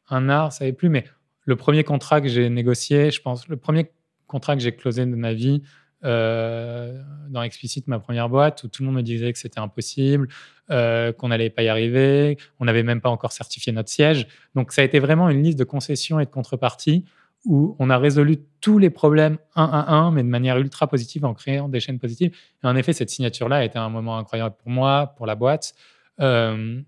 un 0.09 0.29
art, 0.29 0.53
ça 0.53 0.65
n'est 0.65 0.73
plus, 0.73 0.89
mais 0.89 1.05
le 1.45 1.57
premier 1.57 1.85
contrat 1.85 2.21
que 2.21 2.29
j'ai 2.29 2.49
négocié, 2.49 3.11
je 3.11 3.21
pense, 3.21 3.49
le 3.49 3.57
premier 3.57 3.91
contrat 4.27 4.57
que 4.57 4.63
j'ai 4.63 4.73
closé 4.73 5.07
de 5.07 5.17
ma 5.17 5.33
vie 5.33 5.63
euh, 6.05 6.99
dans 7.29 7.43
Explicit, 7.43 7.87
ma 7.87 7.99
première 7.99 8.29
boîte, 8.29 8.65
où 8.65 8.69
tout 8.69 8.83
le 8.83 8.87
monde 8.87 8.97
me 8.97 9.03
disait 9.03 9.33
que 9.33 9.39
c'était 9.39 9.61
impossible, 9.61 10.29
euh, 10.71 11.13
qu'on 11.13 11.29
n'allait 11.29 11.51
pas 11.51 11.63
y 11.63 11.69
arriver, 11.69 12.39
on 12.59 12.65
n'avait 12.65 12.83
même 12.83 13.01
pas 13.01 13.11
encore 13.11 13.33
certifié 13.33 13.73
notre 13.73 13.91
siège. 13.91 14.27
Donc 14.55 14.73
ça 14.73 14.83
a 14.83 14.85
été 14.85 14.99
vraiment 14.99 15.29
une 15.29 15.43
liste 15.43 15.59
de 15.59 15.65
concessions 15.65 16.21
et 16.21 16.25
de 16.25 16.31
contreparties 16.31 17.05
où 17.45 17.75
on 17.79 17.89
a 17.89 17.99
résolu 17.99 18.39
tous 18.61 18.79
les 18.79 18.91
problèmes 18.91 19.39
un 19.57 19.65
à 19.65 19.93
un, 19.93 20.11
mais 20.11 20.23
de 20.23 20.29
manière 20.29 20.59
ultra 20.59 20.87
positive 20.87 21.25
en 21.25 21.35
créant 21.35 21.69
des 21.69 21.81
chaînes 21.81 21.99
positives. 21.99 22.37
Et 22.63 22.67
en 22.67 22.77
effet, 22.77 22.93
cette 22.93 23.11
signature-là 23.11 23.57
a 23.57 23.65
été 23.65 23.79
un 23.79 23.89
moment 23.89 24.19
incroyable 24.19 24.55
pour 24.59 24.71
moi, 24.71 25.15
pour 25.17 25.27
la 25.27 25.35
boîte, 25.35 25.75
euh, 26.21 26.81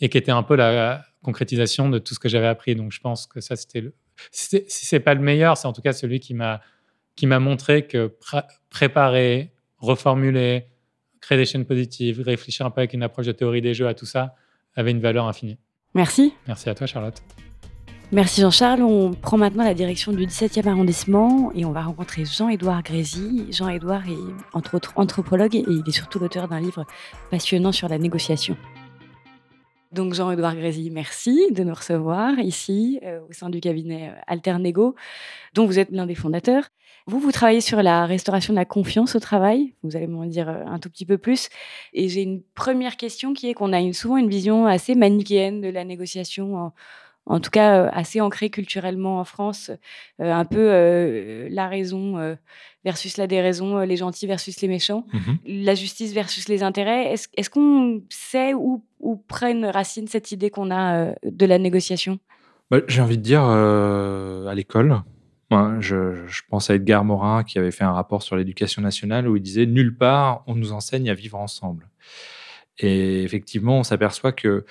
et 0.00 0.08
qui 0.08 0.18
était 0.18 0.32
un 0.32 0.42
peu 0.42 0.56
la, 0.56 1.04
concrétisation 1.22 1.88
de 1.88 1.98
tout 1.98 2.14
ce 2.14 2.20
que 2.20 2.28
j'avais 2.28 2.46
appris. 2.46 2.74
Donc 2.74 2.92
je 2.92 3.00
pense 3.00 3.26
que 3.26 3.40
ça, 3.40 3.56
c'était 3.56 3.80
le... 3.80 3.94
Si 4.30 4.64
c'est 4.68 5.00
pas 5.00 5.14
le 5.14 5.20
meilleur, 5.20 5.56
c'est 5.56 5.66
en 5.66 5.72
tout 5.72 5.82
cas 5.82 5.92
celui 5.92 6.20
qui 6.20 6.34
m'a 6.34 6.60
qui 7.14 7.26
m'a 7.26 7.38
montré 7.38 7.86
que 7.86 8.16
préparer, 8.70 9.52
reformuler, 9.78 10.66
créer 11.20 11.38
des 11.38 11.44
chaînes 11.44 11.66
positives, 11.66 12.20
réfléchir 12.20 12.64
un 12.64 12.70
peu 12.70 12.80
avec 12.80 12.94
une 12.94 13.02
approche 13.02 13.26
de 13.26 13.32
théorie 13.32 13.60
des 13.60 13.74
jeux 13.74 13.86
à 13.86 13.94
tout 13.94 14.06
ça 14.06 14.34
avait 14.74 14.90
une 14.90 15.00
valeur 15.00 15.26
infinie. 15.26 15.58
Merci. 15.94 16.32
Merci 16.46 16.70
à 16.70 16.74
toi, 16.74 16.86
Charlotte. 16.86 17.22
Merci 18.10 18.42
Jean-Charles. 18.42 18.82
On 18.82 19.12
prend 19.12 19.38
maintenant 19.38 19.64
la 19.64 19.74
direction 19.74 20.12
du 20.12 20.26
17e 20.26 20.66
arrondissement 20.68 21.50
et 21.54 21.64
on 21.64 21.72
va 21.72 21.82
rencontrer 21.82 22.24
Jean-Édouard 22.24 22.82
Grézy. 22.82 23.46
Jean-Édouard 23.50 24.06
est 24.06 24.56
entre 24.56 24.74
autres 24.74 24.92
anthropologue 24.96 25.54
et 25.54 25.64
il 25.66 25.82
est 25.86 25.92
surtout 25.92 26.18
l'auteur 26.18 26.48
d'un 26.48 26.60
livre 26.60 26.84
passionnant 27.30 27.72
sur 27.72 27.88
la 27.88 27.98
négociation. 27.98 28.56
Donc 29.92 30.14
Jean-Édouard 30.14 30.56
Grézy, 30.56 30.90
merci 30.90 31.52
de 31.52 31.64
nous 31.64 31.74
recevoir 31.74 32.38
ici 32.38 32.98
euh, 33.02 33.20
au 33.28 33.32
sein 33.32 33.50
du 33.50 33.60
cabinet 33.60 34.08
euh, 34.08 34.20
Alternego, 34.26 34.94
dont 35.52 35.66
vous 35.66 35.78
êtes 35.78 35.90
l'un 35.90 36.06
des 36.06 36.14
fondateurs. 36.14 36.70
Vous, 37.06 37.18
vous 37.18 37.30
travaillez 37.30 37.60
sur 37.60 37.82
la 37.82 38.06
restauration 38.06 38.54
de 38.54 38.58
la 38.58 38.64
confiance 38.64 39.16
au 39.16 39.20
travail. 39.20 39.74
Vous 39.82 39.94
allez 39.94 40.06
m'en 40.06 40.24
dire 40.24 40.48
euh, 40.48 40.64
un 40.64 40.78
tout 40.78 40.88
petit 40.88 41.04
peu 41.04 41.18
plus. 41.18 41.50
Et 41.92 42.08
j'ai 42.08 42.22
une 42.22 42.42
première 42.54 42.96
question 42.96 43.34
qui 43.34 43.50
est 43.50 43.54
qu'on 43.54 43.74
a 43.74 43.92
souvent 43.92 44.16
une 44.16 44.30
vision 44.30 44.66
assez 44.66 44.94
manichéenne 44.94 45.60
de 45.60 45.68
la 45.68 45.84
négociation 45.84 46.56
en 46.56 46.72
tout 47.40 47.50
cas 47.50 47.86
assez 47.88 48.20
ancré 48.20 48.50
culturellement 48.50 49.20
en 49.20 49.24
France, 49.24 49.70
un 50.18 50.44
peu 50.44 51.46
la 51.50 51.68
raison 51.68 52.36
versus 52.84 53.16
la 53.16 53.26
déraison, 53.26 53.80
les 53.80 53.96
gentils 53.96 54.26
versus 54.26 54.60
les 54.60 54.68
méchants, 54.68 55.06
mmh 55.12 55.18
la 55.46 55.74
justice 55.74 56.12
versus 56.12 56.48
les 56.48 56.62
intérêts. 56.62 57.12
Est-ce 57.12 57.50
qu'on 57.50 58.02
sait 58.08 58.54
où, 58.54 58.84
où 59.00 59.16
prennent 59.16 59.64
racine 59.66 60.08
cette 60.08 60.32
idée 60.32 60.50
qu'on 60.50 60.70
a 60.70 61.14
de 61.24 61.46
la 61.46 61.58
négociation? 61.58 62.18
Bah, 62.70 62.78
J'ai 62.88 63.02
envie 63.02 63.18
de 63.18 63.22
dire 63.22 63.44
à 63.44 64.54
l'école. 64.54 65.02
je, 65.80 66.26
je, 66.26 66.42
pense 66.48 66.70
à 66.70 66.74
Edgar 66.74 67.04
Morin 67.04 67.44
qui 67.44 67.58
avait 67.58 67.70
fait 67.70 67.84
un 67.84 67.92
rapport 67.92 68.22
sur 68.22 68.36
l'éducation 68.36 68.82
nationale 68.82 69.28
où 69.28 69.36
il 69.36 69.42
disait 69.42 69.66
Nulle 69.66 69.96
part 69.96 70.42
on 70.46 70.54
nous 70.54 70.72
enseigne 70.72 71.10
à 71.10 71.14
vivre 71.14 71.38
ensemble. 71.38 71.88
Et 72.78 73.22
effectivement, 73.22 73.78
on 73.78 73.82
s'aperçoit 73.82 74.32
que 74.32 74.64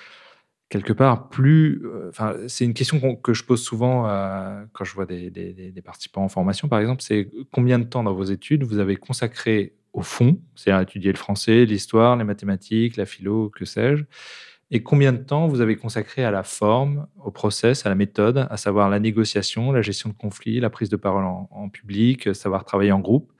quelque 0.72 0.94
part, 0.94 1.28
plus. 1.28 1.82
Euh, 1.84 2.08
enfin, 2.08 2.34
c'est 2.48 2.64
une 2.64 2.72
question 2.72 3.14
que 3.16 3.34
je 3.34 3.44
pose 3.44 3.62
souvent 3.62 4.08
euh, 4.08 4.64
quand 4.72 4.84
je 4.84 4.94
vois 4.94 5.04
des, 5.04 5.74
participants 5.84 6.24
en 6.24 6.28
formation, 6.28 6.66
par 6.68 6.80
exemple 6.80 7.02
c'est 7.02 7.28
combien 7.50 7.78
de 7.78 7.84
temps 7.84 8.02
dans 8.02 8.14
vos 8.14 8.24
études 8.24 8.62
vous 8.62 8.78
avez 8.78 8.96
consacré 8.96 9.74
au 9.92 10.00
fond, 10.00 10.38
c'est-à-dire 10.54 10.80
étudier 10.80 11.12
le 11.12 11.18
français, 11.18 11.66
l'histoire, 11.66 12.16
les 12.16 12.24
mathématiques, 12.24 12.96
la 12.96 13.04
philo, 13.04 13.50
que 13.50 13.66
sais-je, 13.66 14.04
et 14.70 14.82
combien 14.82 15.12
de 15.12 15.18
temps 15.18 15.46
vous 15.46 15.60
avez 15.60 15.76
consacré 15.76 16.24
à 16.24 16.30
la 16.30 16.42
forme, 16.42 17.06
au 17.22 17.30
process, 17.30 17.84
à 17.84 17.90
la 17.90 17.94
méthode, 17.94 18.46
à 18.48 18.56
savoir 18.56 18.88
la 18.88 18.98
négociation, 18.98 19.72
la 19.72 19.82
gestion 19.82 20.08
de 20.08 20.14
conflits, 20.14 20.58
la 20.60 20.70
prise 20.70 20.88
de 20.88 20.96
parole 20.96 21.24
en, 21.24 21.68
public, 21.68 22.34
savoir 22.34 22.64
travailler 22.64 22.92
en 22.92 23.00
groupe. 23.00 23.30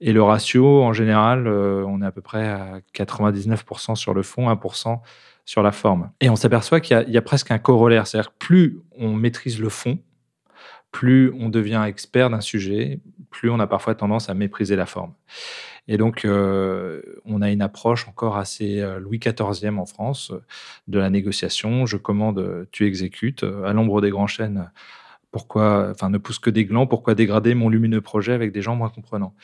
Et 0.00 0.12
le 0.12 0.22
ratio, 0.22 0.82
en 0.84 0.92
général, 0.92 1.48
euh, 1.48 1.84
on 1.88 2.02
est 2.02 2.06
à 2.06 2.12
peu 2.12 2.20
près 2.20 2.46
à 2.46 2.80
99% 2.94 3.96
sur 3.96 4.14
le 4.14 4.22
fond, 4.22 4.48
1% 4.48 5.00
sur 5.44 5.62
la 5.62 5.72
forme. 5.72 6.10
Et 6.20 6.30
on 6.30 6.36
s'aperçoit 6.36 6.80
qu'il 6.80 7.04
y, 7.08 7.16
a 7.16 7.22
presque 7.22 7.50
un 7.50 7.58
corollaire, 7.58 8.06
c'est-à-dire 8.06 8.32
plus 8.32 8.80
on 8.98 9.12
maîtrise 9.12 9.60
le 9.60 9.68
fond, 9.68 9.98
plus 10.90 11.32
on 11.38 11.48
devient 11.48 11.84
expert 11.86 12.30
d'un 12.30 12.40
sujet, 12.40 13.00
plus 13.30 13.50
on 13.50 13.60
a 13.60 13.66
parfois 13.66 13.94
tendance 13.94 14.30
à 14.30 14.34
mépriser 14.34 14.76
la 14.76 14.86
forme. 14.86 15.12
Et 15.86 15.98
donc, 15.98 16.24
euh, 16.24 17.02
on 17.26 17.42
a 17.42 17.50
une 17.50 17.60
approche 17.60 18.08
encore 18.08 18.38
assez 18.38 18.80
euh, 18.80 18.98
Louis 18.98 19.18
XIVe 19.18 19.78
en 19.78 19.84
France 19.84 20.32
de 20.88 20.98
la 20.98 21.10
négociation. 21.10 21.84
Je 21.84 21.98
commande, 21.98 22.66
tu 22.70 22.86
exécutes. 22.86 23.42
À 23.42 23.74
l'ombre 23.74 24.00
des 24.00 24.08
grands 24.08 24.26
chênes, 24.26 24.70
pourquoi, 25.34 25.88
enfin, 25.90 26.10
ne 26.10 26.18
pousse 26.18 26.38
que 26.38 26.48
des 26.48 26.64
glands, 26.64 26.86
pourquoi 26.86 27.16
dégrader 27.16 27.56
mon 27.56 27.68
lumineux 27.68 28.00
projet 28.00 28.34
avec 28.34 28.52
des 28.52 28.62
gens 28.62 28.76
moins 28.76 28.88
comprenants? 28.88 29.34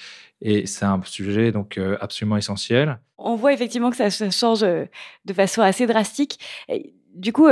Et 0.41 0.65
c'est 0.67 0.85
un 0.85 1.01
sujet 1.03 1.51
donc 1.51 1.79
euh, 1.79 1.97
absolument 2.01 2.37
essentiel. 2.37 3.01
On 3.19 3.35
voit 3.35 3.53
effectivement 3.53 3.91
que 3.91 3.97
ça, 3.97 4.09
change 4.31 4.63
euh, 4.63 4.85
de 5.25 5.33
façon 5.33 5.63
assez 5.63 5.89
drastique. 5.89 6.39
du 7.13 7.33
coup, 7.33 7.49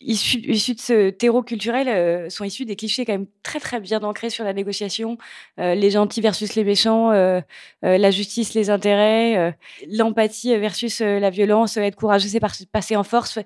euh, 0.00 0.04
issus, 0.06 0.74
de 0.74 0.80
ce 0.80 1.10
terreau 1.10 1.42
culturel 1.42 1.88
euh, 1.88 2.30
sont 2.30 2.44
issus 2.44 2.64
des 2.64 2.76
clichés 2.76 3.04
quand 3.04 3.12
même 3.12 3.26
très 3.42 3.60
très 3.60 3.80
bien 3.80 4.02
ancrés 4.02 4.30
sur 4.30 4.44
la 4.44 4.52
négociation, 4.52 5.18
euh, 5.58 5.74
les 5.74 5.90
gentils 5.90 6.20
versus 6.20 6.54
les 6.54 6.64
méchants, 6.64 7.10
euh, 7.12 7.40
la 7.82 8.10
justice, 8.10 8.54
les 8.54 8.70
intérêts, 8.70 9.56
l'empathie 9.90 10.56
versus 10.56 11.00
la 11.00 11.30
violence, 11.30 11.76
être 11.76 11.96
courageux 11.96 12.28
c'est 12.28 12.40
passer 12.66 12.96
en 12.96 13.04
force. 13.04 13.38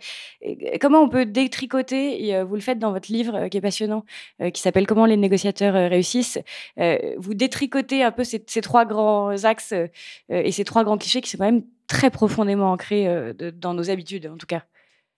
comment 0.81 1.01
on 1.01 1.09
peut 1.09 1.27
détricoter, 1.27 2.27
et 2.27 2.43
vous 2.43 2.55
le 2.55 2.61
faites 2.61 2.79
dans 2.79 2.93
votre 2.93 3.13
livre 3.13 3.49
qui 3.49 3.59
est 3.59 3.61
passionnant, 3.61 4.05
qui 4.53 4.61
s'appelle 4.61 4.87
Comment 4.87 5.07
les 5.07 5.17
négociateurs 5.17 5.75
réussissent, 5.91 6.39
vous 7.19 7.35
détricotez 7.35 8.03
un 8.03 8.13
peu 8.13 8.25
ces, 8.25 8.43
ces 8.47 8.61
trois 8.61 8.85
grands 8.85 9.45
axes 9.45 9.75
et 10.29 10.53
ces 10.53 10.65
trois 10.65 10.85
grands 10.85 10.99
clichés 10.99 11.21
qui 11.21 11.31
sont 11.31 11.39
quand 11.39 11.45
même 11.45 11.65
très 11.87 12.11
profondément 12.11 12.73
ancrés 12.73 13.35
dans 13.55 13.75
nos 13.75 13.91
habitudes 13.91 14.27
en 14.27 14.37
tout 14.37 14.47
cas. 14.47 14.63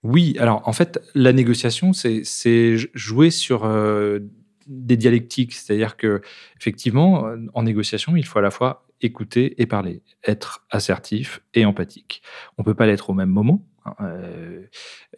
Oui, 0.05 0.37
alors 0.39 0.61
en 0.69 0.73
fait, 0.73 1.01
la 1.15 1.33
négociation, 1.33 1.93
c'est 1.95 2.77
jouer 2.95 3.31
sur 3.31 3.65
euh, 3.65 4.21
des 4.67 4.97
dialectiques. 4.97 5.55
C'est-à-dire 5.55 5.97
que 5.97 6.21
effectivement, 6.61 7.27
en 7.55 7.63
négociation, 7.63 8.15
il 8.15 8.27
faut 8.27 8.39
à 8.39 8.43
la 8.43 8.51
fois 8.51 8.87
écouter 9.01 9.61
et 9.61 9.67
parler, 9.67 10.03
être 10.27 10.65
assertif 10.71 11.41
et 11.55 11.65
empathique. 11.65 12.23
On 12.59 12.63
ne 12.63 12.65
peut 12.65 12.75
pas 12.75 12.87
l'être 12.87 13.11
au 13.11 13.15
même 13.15 13.31
moment. 13.31 13.67
Hein, 13.87 13.95
euh, 14.03 14.67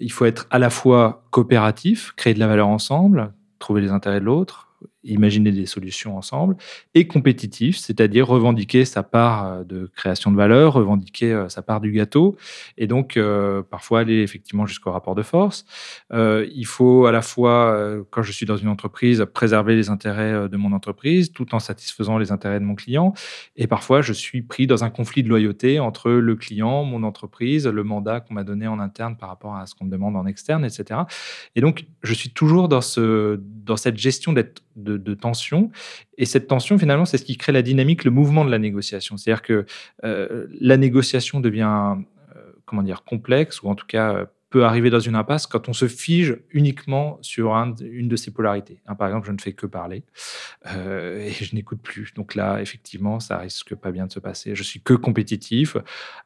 il 0.00 0.12
faut 0.12 0.24
être 0.24 0.46
à 0.50 0.58
la 0.58 0.70
fois 0.70 1.26
coopératif, 1.30 2.12
créer 2.16 2.34
de 2.34 2.38
la 2.38 2.46
valeur 2.46 2.68
ensemble, 2.68 3.32
trouver 3.58 3.80
les 3.80 3.90
intérêts 3.90 4.20
de 4.20 4.24
l'autre, 4.24 4.75
imaginer 5.06 5.52
des 5.52 5.66
solutions 5.66 6.16
ensemble, 6.16 6.56
et 6.94 7.06
compétitif, 7.06 7.76
c'est-à-dire 7.76 8.26
revendiquer 8.26 8.84
sa 8.84 9.02
part 9.02 9.46
euh, 9.46 9.64
de 9.64 9.90
création 9.94 10.30
de 10.30 10.36
valeur, 10.36 10.74
revendiquer 10.74 11.32
euh, 11.32 11.48
sa 11.48 11.62
part 11.62 11.80
du 11.80 11.92
gâteau, 11.92 12.36
et 12.76 12.86
donc 12.86 13.16
euh, 13.16 13.62
parfois 13.62 14.00
aller 14.00 14.22
effectivement 14.22 14.66
jusqu'au 14.66 14.90
rapport 14.90 15.14
de 15.14 15.22
force. 15.22 15.64
il 16.12 16.66
faut 16.66 17.06
à 17.06 17.12
la 17.12 17.22
fois, 17.22 17.78
quand 18.10 18.22
je 18.22 18.32
suis 18.32 18.46
dans 18.46 18.56
une 18.56 18.68
entreprise, 18.68 19.24
préserver 19.32 19.76
les 19.76 19.90
intérêts 19.90 20.48
de 20.48 20.56
mon 20.56 20.72
entreprise 20.72 21.32
tout 21.32 21.54
en 21.54 21.58
satisfaisant 21.58 22.18
les 22.18 22.32
intérêts 22.32 22.60
de 22.60 22.64
mon 22.64 22.74
client, 22.74 23.14
et 23.56 23.66
parfois 23.66 24.02
je 24.02 24.12
suis 24.12 24.42
pris 24.42 24.66
dans 24.66 24.84
un 24.84 24.90
conflit 24.90 25.22
de 25.22 25.28
loyauté 25.28 25.80
entre 25.80 26.10
le 26.10 26.36
client, 26.36 26.84
mon 26.84 27.02
entreprise, 27.02 27.66
le 27.66 27.84
mandat 27.84 28.20
qu'on 28.20 28.34
m'a 28.34 28.44
donné 28.44 28.66
en 28.66 28.78
interne 28.78 29.16
par 29.16 29.28
rapport 29.28 29.56
à 29.56 29.66
ce 29.66 29.74
qu'on 29.74 29.84
me 29.84 29.90
demande 29.90 30.16
en 30.16 30.26
externe, 30.26 30.64
etc. 30.64 31.00
Et 31.54 31.60
donc 31.60 31.86
je 32.02 32.14
suis 32.14 32.30
toujours 32.30 32.68
dans, 32.68 32.80
ce, 32.80 33.40
dans 33.40 33.76
cette 33.76 33.98
gestion 33.98 34.32
d'être 34.32 34.62
de, 34.76 35.14
tension. 35.14 35.70
Et 36.18 36.26
cette 36.26 36.46
tension, 36.46 36.78
finalement, 36.78 37.04
c'est 37.04 37.18
ce 37.18 37.24
qui 37.24 37.36
crée 37.36 37.52
la 37.52 37.62
dynamique, 37.62 38.04
le 38.04 38.10
mouvement 38.10 38.44
de 38.44 38.50
la 38.50 38.58
négociation. 38.58 39.16
C'est-à-dire 39.16 39.42
que 39.42 39.66
euh, 40.04 40.46
la 40.60 40.76
négociation 40.76 41.40
devient, 41.40 41.96
euh, 42.36 42.52
comment 42.64 42.82
dire, 42.82 43.04
complexe, 43.04 43.62
ou 43.62 43.68
en 43.68 43.74
tout 43.74 43.86
cas 43.86 44.14
euh, 44.14 44.24
peut 44.48 44.64
arriver 44.64 44.90
dans 44.90 45.00
une 45.00 45.16
impasse 45.16 45.46
quand 45.46 45.68
on 45.68 45.72
se 45.72 45.88
fige 45.88 46.38
uniquement 46.50 47.18
sur 47.20 47.52
une 47.54 48.08
de 48.08 48.16
ces 48.16 48.30
polarités. 48.30 48.80
Hein, 48.86 48.94
par 48.94 49.08
exemple, 49.08 49.26
je 49.26 49.32
ne 49.32 49.38
fais 49.38 49.52
que 49.52 49.66
parler 49.66 50.04
euh, 50.66 51.18
et 51.18 51.32
je 51.32 51.54
n'écoute 51.54 51.80
plus. 51.82 52.12
Donc 52.14 52.36
là, 52.36 52.60
effectivement, 52.60 53.18
ça 53.18 53.38
risque 53.38 53.74
pas 53.74 53.90
bien 53.90 54.06
de 54.06 54.12
se 54.12 54.20
passer. 54.20 54.54
Je 54.54 54.62
suis 54.62 54.80
que 54.80 54.94
compétitif, 54.94 55.76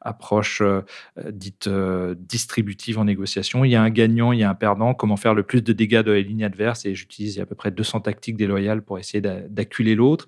approche 0.02 0.60
euh, 0.60 0.82
dite 1.30 1.66
euh, 1.66 2.14
distributive 2.18 2.98
en 2.98 3.06
négociation. 3.06 3.64
Il 3.64 3.70
y 3.70 3.76
a 3.76 3.82
un 3.82 3.90
gagnant, 3.90 4.32
il 4.32 4.40
y 4.40 4.44
a 4.44 4.50
un 4.50 4.54
perdant. 4.54 4.92
Comment 4.92 5.16
faire 5.16 5.34
le 5.34 5.42
plus 5.42 5.62
de 5.62 5.72
dégâts 5.72 6.02
de 6.02 6.12
la 6.12 6.20
ligne 6.20 6.44
adverse? 6.44 6.84
Et 6.84 6.94
j'utilise 6.94 7.40
à 7.40 7.46
peu 7.46 7.54
près 7.54 7.70
200 7.70 8.00
tactiques 8.00 8.36
déloyales 8.36 8.82
pour 8.82 8.98
essayer 8.98 9.22
d'acculer 9.22 9.94
l'autre. 9.94 10.26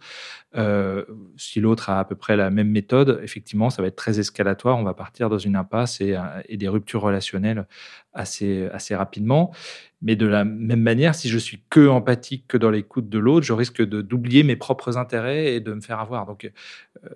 si 1.36 1.60
l'autre 1.60 1.90
a 1.90 2.00
à 2.00 2.04
peu 2.04 2.14
près 2.14 2.36
la 2.36 2.50
même 2.50 2.70
méthode, 2.70 3.20
effectivement, 3.22 3.68
ça 3.68 3.82
va 3.82 3.88
être 3.88 3.96
très 3.96 4.18
escalatoire. 4.18 4.78
On 4.78 4.82
va 4.82 4.94
partir 4.94 5.28
dans 5.28 5.38
une 5.38 5.56
impasse 5.56 6.00
et, 6.00 6.18
et 6.48 6.56
des 6.56 6.68
ruptures 6.68 7.02
relationnelles 7.02 7.66
assez, 8.14 8.68
assez 8.72 8.94
rapidement. 8.94 9.52
Mais 10.04 10.16
de 10.16 10.26
la 10.26 10.44
même 10.44 10.82
manière, 10.82 11.14
si 11.14 11.28
je 11.28 11.38
suis 11.38 11.62
que 11.70 11.86
empathique 11.86 12.46
que 12.48 12.56
dans 12.56 12.70
l'écoute 12.70 13.08
de 13.08 13.18
l'autre, 13.20 13.46
je 13.46 13.52
risque 13.52 13.82
d'oublier 13.82 14.42
mes 14.42 14.56
propres 14.56 14.98
intérêts 14.98 15.54
et 15.54 15.60
de 15.60 15.72
me 15.72 15.80
faire 15.80 16.00
avoir. 16.00 16.26
Donc 16.26 16.50
euh, 17.04 17.08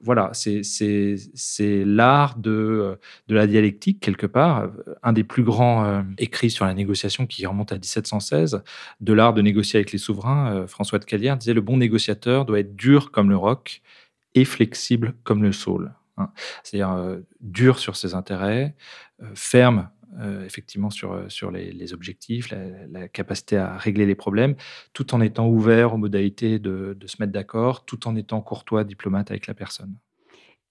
voilà, 0.00 0.30
c'est 0.32 1.84
l'art 1.84 2.38
de, 2.38 2.98
de 3.28 3.34
la 3.34 3.46
dialectique, 3.46 4.00
quelque 4.00 4.26
part. 4.26 4.70
Un 5.02 5.12
des 5.12 5.22
plus 5.22 5.42
grands 5.42 5.84
euh, 5.84 6.02
écrits 6.16 6.50
sur 6.50 6.64
la 6.64 6.72
négociation 6.72 7.26
qui 7.26 7.44
remonte 7.46 7.72
à 7.72 7.74
1716, 7.74 8.62
de 9.00 9.12
l'art 9.12 9.34
de 9.34 9.42
négocier 9.42 9.78
avec 9.78 9.92
les 9.92 9.98
souverains, 9.98 10.54
euh, 10.54 10.66
François 10.66 10.98
de 10.98 11.04
Calière 11.04 11.36
disait 11.36 11.52
Le 11.52 11.60
bon 11.60 11.76
négociateur 11.76 12.46
doit 12.46 12.60
être 12.60 12.74
dur 12.74 13.10
comme 13.10 13.28
le 13.28 13.36
roc 13.36 13.82
et 14.34 14.46
flexible 14.46 15.14
comme 15.24 15.42
le 15.42 15.52
saule. 15.52 15.92
Hein. 16.16 16.30
C'est-à-dire 16.62 17.18
dur 17.40 17.78
sur 17.78 17.96
ses 17.96 18.14
intérêts, 18.14 18.74
ferme 19.34 19.90
euh, 20.18 20.44
effectivement 20.44 20.90
sur, 20.90 21.12
euh, 21.12 21.50
les, 21.52 21.92
objectifs, 21.92 22.50
la, 22.50 23.08
capacité 23.08 23.56
à 23.56 23.76
régler 23.76 24.06
les 24.06 24.14
problèmes, 24.14 24.56
tout 24.92 25.14
en 25.14 25.20
étant 25.20 25.48
ouvert 25.48 25.94
aux 25.94 25.98
modalités 25.98 26.58
de 26.58 26.96
se 27.06 27.16
mettre 27.20 27.32
d'accord, 27.32 27.84
tout 27.84 28.08
en 28.08 28.16
étant 28.16 28.40
courtois, 28.40 28.84
diplomate 28.84 29.30
avec 29.30 29.46
la 29.46 29.54
personne. 29.54 29.94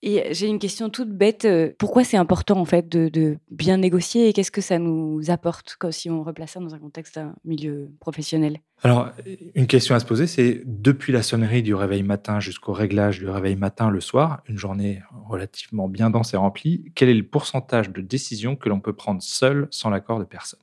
Et 0.02 0.34
j'ai 0.34 0.48
une 0.48 0.60
question 0.60 0.90
toute 0.90 1.10
bête. 1.10 1.46
Euh, 1.46 1.72
pourquoi 1.78 2.04
c'est 2.04 2.18
important 2.18 2.58
en 2.58 2.66
fait 2.66 2.88
de, 2.88 3.38
bien 3.52 3.78
négocier 3.78 4.30
et 4.30 4.34
qu'est-ce 4.34 4.52
que 4.52 4.62
ça 4.62 4.80
nous 4.80 5.30
apporte 5.30 5.78
si 5.92 6.10
on 6.10 6.24
replace 6.24 6.52
ça 6.52 6.60
dans 6.60 6.74
un 6.74 6.80
contexte 6.80 7.16
d'un 7.16 7.36
milieu 7.44 7.92
professionnel? 8.00 8.60
Alors, 8.82 9.10
une 9.56 9.68
question 9.68 9.96
à 9.96 10.00
se 10.00 10.06
poser, 10.06 10.26
c'est 10.26 10.62
depuis 10.66 11.12
la 11.12 11.22
sonnerie 11.22 11.64
du 11.64 11.76
réveil 11.76 12.04
matin 12.04 12.40
jusqu'au 12.40 12.72
réglage 12.72 13.20
du 13.20 13.28
réveil 13.28 13.58
matin 13.58 13.90
le 13.90 14.00
soir, 14.00 14.42
une 14.48 14.58
journée 14.58 15.02
relativement 15.28 15.90
bien 15.90 16.10
dense 16.10 16.34
et 16.34 16.38
remplie, 16.38 16.92
quel 16.96 17.10
est 17.10 17.14
le 17.14 17.28
pourcentage 17.28 17.90
de 17.90 18.00
décisions 18.00 18.56
que 18.56 18.70
l'on 18.70 18.80
peut 18.80 18.94
prendre 18.94 19.22
seul 19.22 19.68
sans 19.70 19.90
l'accord 19.90 20.20
de 20.20 20.24
personne? 20.24 20.62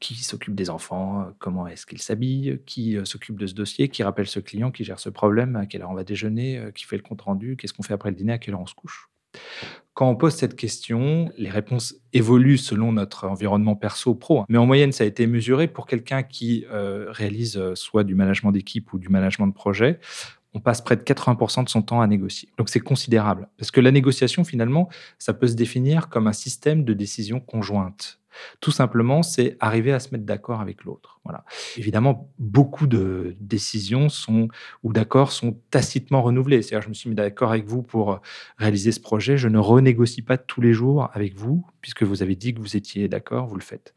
Qui 0.00 0.14
s'occupe 0.16 0.54
des 0.54 0.70
enfants, 0.70 1.22
euh, 1.22 1.24
comment 1.38 1.66
est-ce 1.66 1.86
qu'ils 1.86 2.00
s'habillent, 2.00 2.60
qui 2.66 2.96
euh, 2.96 3.04
s'occupe 3.04 3.38
de 3.38 3.46
ce 3.46 3.54
dossier, 3.54 3.88
qui 3.88 4.02
rappelle 4.02 4.26
ce 4.26 4.40
client, 4.40 4.70
qui 4.70 4.84
gère 4.84 4.98
ce 4.98 5.08
problème, 5.08 5.56
à 5.56 5.66
quelle 5.66 5.82
heure 5.82 5.90
on 5.90 5.94
va 5.94 6.04
déjeuner, 6.04 6.70
qui 6.74 6.84
fait 6.84 6.96
le 6.96 7.02
compte-rendu, 7.02 7.56
qu'est-ce 7.56 7.72
qu'on 7.72 7.82
fait 7.82 7.94
après 7.94 8.10
le 8.10 8.16
dîner, 8.16 8.32
à 8.32 8.38
quelle 8.38 8.54
heure 8.54 8.60
on 8.60 8.66
se 8.66 8.74
couche. 8.74 9.08
Quand 9.94 10.08
on 10.08 10.16
pose 10.16 10.34
cette 10.34 10.56
question, 10.56 11.30
les 11.36 11.50
réponses 11.50 11.94
évoluent 12.12 12.58
selon 12.58 12.92
notre 12.92 13.28
environnement 13.28 13.76
perso-pro. 13.76 14.40
Hein. 14.40 14.46
Mais 14.48 14.58
en 14.58 14.66
moyenne, 14.66 14.92
ça 14.92 15.04
a 15.04 15.06
été 15.06 15.26
mesuré 15.26 15.68
pour 15.68 15.86
quelqu'un 15.86 16.22
qui 16.22 16.64
réalise 16.68 17.74
soit 17.74 18.02
du 18.02 18.14
management 18.14 18.50
d'équipe 18.50 18.92
ou 18.92 18.98
du 18.98 19.08
management 19.08 19.46
de 19.46 19.52
projet 19.52 20.00
on 20.54 20.60
passe 20.60 20.80
près 20.80 20.96
de 20.96 21.02
80% 21.02 21.64
de 21.64 21.68
son 21.68 21.82
temps 21.82 22.00
à 22.00 22.06
négocier. 22.06 22.48
Donc 22.58 22.68
c'est 22.68 22.80
considérable. 22.80 23.48
Parce 23.56 23.70
que 23.70 23.80
la 23.80 23.90
négociation, 23.90 24.44
finalement, 24.44 24.88
ça 25.18 25.32
peut 25.32 25.46
se 25.46 25.54
définir 25.54 26.08
comme 26.08 26.26
un 26.26 26.32
système 26.32 26.84
de 26.84 26.92
décision 26.92 27.40
conjointe. 27.40 28.19
Tout 28.60 28.70
simplement, 28.70 29.22
c'est 29.22 29.56
arriver 29.60 29.92
à 29.92 30.00
se 30.00 30.10
mettre 30.12 30.24
d'accord 30.24 30.60
avec 30.60 30.84
l'autre. 30.84 31.20
Voilà. 31.24 31.44
Évidemment, 31.76 32.30
beaucoup 32.38 32.86
de 32.86 33.36
décisions 33.40 34.08
sont 34.08 34.48
ou 34.82 34.92
d'accords 34.92 35.32
sont 35.32 35.58
tacitement 35.70 36.22
renouvelés. 36.22 36.62
C'est-à-dire, 36.62 36.82
je 36.82 36.88
me 36.88 36.94
suis 36.94 37.10
mis 37.10 37.16
d'accord 37.16 37.50
avec 37.50 37.66
vous 37.66 37.82
pour 37.82 38.20
réaliser 38.56 38.92
ce 38.92 39.00
projet. 39.00 39.36
Je 39.36 39.48
ne 39.48 39.58
renégocie 39.58 40.22
pas 40.22 40.38
tous 40.38 40.60
les 40.60 40.72
jours 40.72 41.10
avec 41.12 41.34
vous, 41.34 41.66
puisque 41.80 42.02
vous 42.02 42.22
avez 42.22 42.36
dit 42.36 42.54
que 42.54 42.60
vous 42.60 42.76
étiez 42.76 43.08
d'accord, 43.08 43.46
vous 43.46 43.56
le 43.56 43.62
faites. 43.62 43.94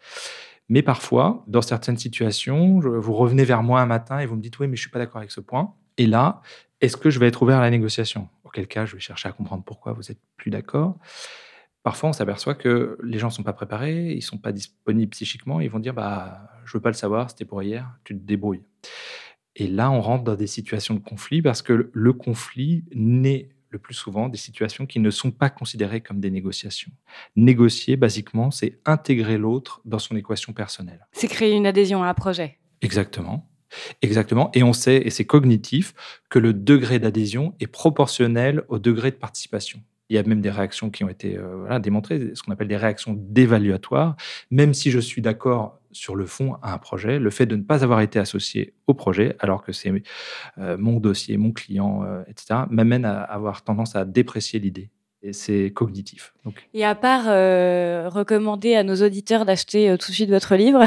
Mais 0.70 0.82
parfois, 0.82 1.44
dans 1.48 1.62
certaines 1.62 1.98
situations, 1.98 2.80
vous 2.80 3.14
revenez 3.14 3.44
vers 3.44 3.64
moi 3.64 3.82
un 3.82 3.86
matin 3.86 4.20
et 4.20 4.26
vous 4.26 4.36
me 4.36 4.42
dites 4.42 4.60
oui, 4.60 4.68
mais 4.68 4.76
je 4.76 4.82
suis 4.82 4.92
pas 4.92 5.00
d'accord 5.00 5.18
avec 5.18 5.32
ce 5.32 5.42
point. 5.42 5.74
Et 5.98 6.08
là, 6.08 6.42
est-ce 6.82 6.98
que 6.98 7.10
je 7.10 7.20
vais 7.20 7.28
être 7.28 7.42
ouvert 7.44 7.60
à 7.60 7.62
la 7.62 7.70
négociation? 7.70 8.30
Auquel 8.44 8.68
cas, 8.68 8.86
je 8.86 8.96
vais 8.96 9.00
chercher 9.00 9.30
à 9.30 9.32
comprendre 9.32 9.64
pourquoi 9.64 9.94
vous 9.94 10.12
êtes 10.12 10.20
plus 10.38 10.52
d'accord. 10.52 10.98
Parfois, 11.84 12.10
on 12.10 12.14
s'aperçoit 12.14 12.56
que 12.56 12.98
les 13.04 13.20
gens 13.20 13.28
ne 13.28 13.34
sont 13.34 13.44
pas 13.44 13.54
préparés, 13.54 14.12
ils 14.12 14.18
ne 14.18 14.22
sont 14.22 14.38
pas 14.38 14.54
disponibles 14.54 15.12
psychiquement, 15.12 15.60
ils 15.60 15.70
vont 15.70 15.80
dire 15.80 15.94
bah, 15.94 16.50
Je 16.66 16.78
veux 16.78 16.82
pas 16.82 16.90
le 16.90 16.96
savoir, 16.96 17.30
c'était 17.30 17.46
pour 17.46 17.62
hier, 17.62 17.88
tu 18.06 18.16
te 18.16 18.24
débrouilles. 18.24 18.64
Et 19.56 19.68
là, 19.68 19.92
on 19.92 20.02
rentre 20.02 20.24
dans 20.24 20.36
des 20.36 20.48
situations 20.48 20.96
de 20.96 21.00
conflit 21.00 21.42
parce 21.42 21.62
que 21.62 21.92
le 21.92 22.14
conflit 22.14 22.86
naît 22.96 23.50
le 23.70 23.80
plus 23.80 23.94
souvent 23.94 24.30
des 24.30 24.38
situations 24.38 24.86
qui 24.86 25.00
ne 25.00 25.10
sont 25.10 25.32
pas 25.32 25.50
considérées 25.50 26.02
comme 26.02 26.20
des 26.20 26.32
négociations. 26.32 26.92
Négocier, 27.36 27.98
basiquement, 27.98 28.52
c'est 28.52 28.80
intégrer 28.86 29.38
l'autre 29.38 29.82
dans 29.84 30.00
son 30.00 30.16
équation 30.16 30.54
personnelle. 30.54 31.06
C'est 31.12 31.28
créer 31.28 31.54
une 31.54 31.66
adhésion 31.66 32.04
à 32.04 32.08
un 32.08 32.14
projet. 32.14 32.60
Exactement. 32.82 33.50
Exactement. 34.02 34.52
Et 34.54 34.64
on 34.64 34.74
sait, 34.74 34.98
et 34.98 35.10
c'est 35.10 35.26
cognitif, 35.26 35.94
que 36.30 36.40
le 36.40 36.54
degré 36.54 37.00
d'adhésion 37.00 37.56
est 37.60 37.68
proportionnel 37.68 38.64
au 38.68 38.78
degré 38.78 39.10
de 39.10 39.16
participation. 39.16 39.82
Il 40.14 40.18
y 40.18 40.20
a 40.20 40.24
même 40.24 40.42
des 40.42 40.52
réactions 40.52 40.92
qui 40.92 41.04
ont 41.04 41.10
été 41.10 41.40
euh, 41.40 41.80
démontrées, 41.80 42.36
ce 42.36 42.44
qu'on 42.44 42.52
appelle 42.52 42.68
des 42.68 42.78
réactions 42.78 43.16
dévaluatoires. 43.18 44.16
Même 44.52 44.76
si 44.76 44.92
je 44.92 45.00
suis 45.00 45.24
d'accord 45.24 45.80
sur 45.92 46.16
le 46.16 46.28
fond 46.28 46.56
à 46.62 46.72
un 46.72 46.78
projet, 46.78 47.18
le 47.18 47.32
fait 47.32 47.48
de 47.48 47.56
ne 47.56 47.64
pas 47.64 47.84
avoir 47.84 48.00
été 48.02 48.20
associé 48.20 48.76
au 48.86 48.94
projet, 48.94 49.36
alors 49.40 49.64
que 49.64 49.72
c'est 49.72 49.92
euh, 50.60 50.78
mon 50.78 51.00
dossier, 51.00 51.38
mon 51.38 51.52
client, 51.52 52.04
euh, 52.04 52.22
etc., 52.28 52.62
m'amène 52.70 53.06
à 53.06 53.24
avoir 53.24 53.64
tendance 53.64 53.96
à 53.96 54.06
déprécier 54.06 54.60
l'idée 54.60 54.92
et 55.24 55.32
c'est 55.32 55.72
cognitif. 55.74 56.34
Et 56.74 56.84
à 56.84 56.96
part 56.96 57.24
euh, 57.28 58.10
recommander 58.10 58.76
à 58.76 58.84
nos 58.84 58.96
auditeurs 58.96 59.46
d'acheter 59.46 59.90
euh, 59.90 59.98
tout 59.98 60.12
de 60.12 60.16
suite 60.16 60.30
votre 60.30 60.56
livre, 60.56 60.84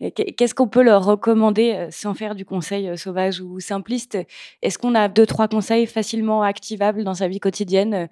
qu'est-ce 0.36 0.54
qu'on 0.54 0.68
peut 0.68 0.82
leur 0.82 1.04
recommander 1.04 1.72
euh, 1.74 1.88
sans 1.90 2.12
faire 2.12 2.34
du 2.34 2.44
conseil 2.44 2.96
sauvage 2.98 3.40
ou 3.40 3.58
simpliste? 3.58 4.18
Est-ce 4.60 4.78
qu'on 4.78 4.94
a 4.94 5.08
deux, 5.08 5.24
trois 5.24 5.48
conseils 5.48 5.86
facilement 5.86 6.42
activables 6.42 7.04
dans 7.04 7.14
sa 7.14 7.26
vie 7.26 7.40
quotidienne 7.40 8.08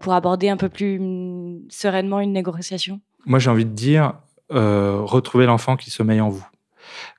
pour 0.00 0.14
aborder 0.14 0.48
un 0.48 0.56
peu 0.56 0.70
plus 0.70 0.98
mm, 0.98 1.66
sereinement 1.68 2.20
une 2.20 2.32
négociation? 2.32 3.00
Moi, 3.26 3.38
j'ai 3.38 3.50
envie 3.50 3.66
de 3.66 3.70
dire, 3.70 4.14
retrouver 4.48 5.44
l'enfant 5.44 5.76
qui 5.76 5.90
sommeille 5.90 6.22
en 6.22 6.30
vous. 6.30 6.46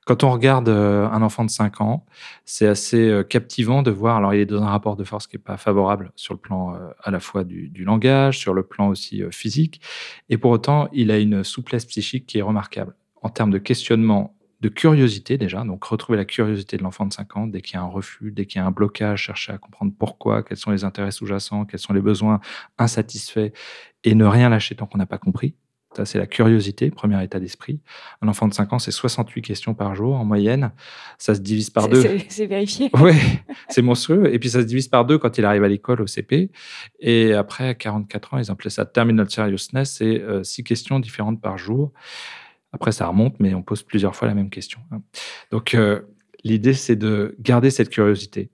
Quand 0.06 0.24
on 0.24 0.30
regarde 0.30 0.68
euh, 0.68 1.08
un 1.08 1.22
enfant 1.22 1.44
de 1.44 1.50
5 1.50 1.80
ans, 1.80 2.04
c'est 2.44 2.66
assez 2.66 3.08
euh, 3.08 3.22
captivant 3.22 3.82
de 3.82 3.90
voir. 3.90 4.16
Alors, 4.16 4.34
il 4.34 4.40
est 4.40 4.46
dans 4.46 4.62
un 4.62 4.68
rapport 4.68 4.96
de 4.96 5.04
force 5.04 5.26
qui 5.26 5.36
n'est 5.36 5.42
pas 5.42 5.56
favorable 5.56 6.12
sur 6.16 6.34
le 6.34 6.40
plan 6.40 6.74
euh, 6.74 6.88
à 7.02 7.10
la 7.10 7.20
fois 7.20 7.44
du, 7.44 7.84
langage, 7.84 8.38
sur 8.38 8.54
le 8.54 8.62
plan 8.62 8.88
aussi 8.88 9.22
physique. 9.30 9.80
Et 10.28 10.38
pour 10.38 10.50
autant, 10.50 10.88
il 10.92 11.10
a 11.10 11.18
une 11.18 11.44
souplesse 11.44 11.84
psychique 11.84 12.26
qui 12.26 12.38
est 12.38 12.42
remarquable. 12.42 12.94
En 13.22 13.28
termes 13.28 13.50
de 13.50 13.58
questionnement, 13.58 14.34
de 14.60 14.68
curiosité 14.68 15.38
déjà, 15.38 15.64
donc 15.64 15.82
retrouver 15.84 16.18
la 16.18 16.24
curiosité 16.24 16.76
de 16.76 16.82
l'enfant 16.82 17.06
de 17.06 17.12
5 17.12 17.36
ans 17.36 17.46
dès 17.46 17.62
qu'il 17.62 17.74
y 17.74 17.76
a 17.78 17.82
un 17.82 17.86
refus, 17.86 18.30
dès 18.30 18.46
qu'il 18.46 18.60
y 18.60 18.62
a 18.62 18.66
un 18.66 18.70
blocage, 18.70 19.22
chercher 19.22 19.52
à 19.52 19.58
comprendre 19.58 19.92
pourquoi, 19.98 20.42
quels 20.42 20.58
sont 20.58 20.70
les 20.70 20.84
intérêts 20.84 21.10
sous-jacents, 21.10 21.64
quels 21.64 21.80
sont 21.80 21.94
les 21.94 22.02
besoins 22.02 22.40
insatisfaits, 22.78 23.52
et 24.04 24.14
ne 24.14 24.24
rien 24.26 24.50
lâcher 24.50 24.74
tant 24.74 24.86
qu'on 24.86 24.98
n'a 24.98 25.06
pas 25.06 25.18
compris. 25.18 25.54
Ça, 25.96 26.04
c'est 26.04 26.18
la 26.18 26.26
curiosité, 26.28 26.88
premier 26.92 27.22
état 27.24 27.40
d'esprit. 27.40 27.80
Un 28.22 28.28
enfant 28.28 28.46
de 28.46 28.54
5 28.54 28.72
ans, 28.72 28.78
c'est 28.78 28.92
68 28.92 29.42
questions 29.42 29.74
par 29.74 29.96
jour 29.96 30.14
en 30.14 30.24
moyenne. 30.24 30.70
Ça 31.18 31.34
se 31.34 31.40
divise 31.40 31.70
par 31.70 31.88
deux. 31.88 32.18
C'est 32.28 32.46
vérifié. 32.46 32.90
Oui, 33.00 33.12
c'est 33.68 33.82
monstrueux. 33.82 34.32
Et 34.32 34.38
puis, 34.38 34.50
ça 34.50 34.60
se 34.60 34.66
divise 34.66 34.86
par 34.86 35.04
deux 35.04 35.18
quand 35.18 35.36
il 35.36 35.44
arrive 35.44 35.64
à 35.64 35.68
l'école, 35.68 36.00
au 36.00 36.06
CP. 36.06 36.50
Et 37.00 37.32
après, 37.32 37.70
à 37.70 37.74
44 37.74 38.34
ans, 38.34 38.38
ils 38.38 38.50
appelaient 38.52 38.70
ça 38.70 38.84
terminal 38.84 39.28
seriousness. 39.28 39.96
C'est 39.96 40.20
euh, 40.20 40.44
six 40.44 40.62
questions 40.62 41.00
différentes 41.00 41.40
par 41.40 41.58
jour. 41.58 41.92
Après, 42.72 42.92
ça 42.92 43.08
remonte, 43.08 43.40
mais 43.40 43.52
on 43.54 43.62
pose 43.62 43.82
plusieurs 43.82 44.14
fois 44.14 44.28
la 44.28 44.34
même 44.34 44.50
question. 44.50 44.78
Hein. 44.92 45.02
Donc, 45.50 45.74
euh, 45.74 46.02
l'idée, 46.44 46.74
c'est 46.74 46.96
de 46.96 47.34
garder 47.40 47.70
cette 47.70 47.90
curiosité. 47.90 48.50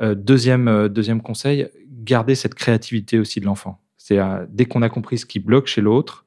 Euh, 0.00 0.16
deuxième, 0.16 0.88
deuxième 0.88 1.22
conseil, 1.22 1.68
garder 1.88 2.34
cette 2.34 2.54
créativité 2.54 3.20
aussi 3.20 3.38
de 3.38 3.44
l'enfant. 3.44 3.78
C'est 3.98 4.18
dès 4.48 4.64
qu'on 4.64 4.82
a 4.82 4.88
compris 4.88 5.18
ce 5.18 5.26
qui 5.26 5.38
bloque 5.38 5.68
chez 5.68 5.80
l'autre, 5.80 6.24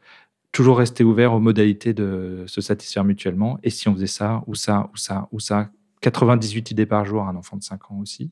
toujours 0.56 0.78
rester 0.78 1.04
ouvert 1.04 1.34
aux 1.34 1.42
modalités 1.42 1.94
de 1.94 2.46
se 2.48 2.62
satisfaire 2.62 3.04
mutuellement. 3.04 3.60
Et 3.62 3.70
si 3.70 3.90
on 3.90 3.94
faisait 3.94 4.08
ça, 4.08 4.42
ou 4.48 4.56
ça, 4.56 4.90
ou 4.94 4.98
ça, 4.98 5.28
ou 5.34 5.42
ça, 5.42 5.70
98 6.00 6.72
idées 6.72 6.86
par 6.86 7.04
jour 7.04 7.24
à 7.24 7.30
un 7.30 7.36
enfant 7.36 7.58
de 7.58 7.64
5 7.64 7.92
ans 7.92 8.00
aussi. 8.00 8.32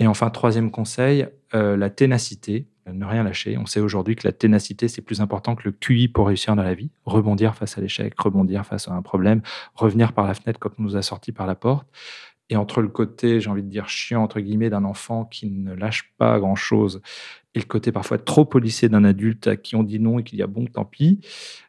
Et 0.00 0.08
enfin, 0.08 0.30
troisième 0.30 0.72
conseil, 0.72 1.28
euh, 1.54 1.76
la 1.76 1.90
ténacité, 1.90 2.66
ne 2.92 3.04
rien 3.04 3.22
lâcher. 3.22 3.56
On 3.56 3.66
sait 3.66 3.78
aujourd'hui 3.78 4.16
que 4.16 4.26
la 4.26 4.32
ténacité, 4.32 4.88
c'est 4.88 5.00
plus 5.00 5.20
important 5.20 5.54
que 5.54 5.62
le 5.64 5.72
QI 5.72 6.08
pour 6.08 6.26
réussir 6.26 6.56
dans 6.56 6.64
la 6.64 6.74
vie. 6.74 6.90
Rebondir 7.04 7.54
face 7.54 7.78
à 7.78 7.80
l'échec, 7.80 8.18
rebondir 8.18 8.66
face 8.66 8.88
à 8.88 8.92
un 8.92 9.02
problème, 9.02 9.42
revenir 9.74 10.12
par 10.12 10.26
la 10.26 10.34
fenêtre 10.34 10.58
quand 10.58 10.70
on 10.76 10.82
nous 10.82 10.96
a 10.96 11.02
sorti 11.02 11.30
par 11.30 11.46
la 11.46 11.54
porte. 11.54 11.86
Et 12.48 12.56
entre 12.56 12.80
le 12.80 12.88
côté, 12.88 13.40
j'ai 13.40 13.50
envie 13.50 13.62
de 13.62 13.68
dire 13.68 13.88
chiant, 13.88 14.22
entre 14.22 14.40
guillemets, 14.40 14.70
d'un 14.70 14.84
enfant 14.84 15.24
qui 15.24 15.50
ne 15.50 15.74
lâche 15.74 16.12
pas 16.16 16.38
grand-chose 16.38 17.02
et 17.56 17.58
le 17.58 17.64
côté 17.64 17.90
parfois 17.90 18.18
trop 18.18 18.44
policé 18.44 18.88
d'un 18.88 19.02
adulte 19.02 19.46
à 19.46 19.56
qui 19.56 19.76
on 19.76 19.82
dit 19.82 19.98
non 19.98 20.18
et 20.18 20.24
qu'il 20.24 20.38
y 20.38 20.42
a 20.42 20.46
bon, 20.46 20.66
tant 20.66 20.84
pis, 20.84 21.20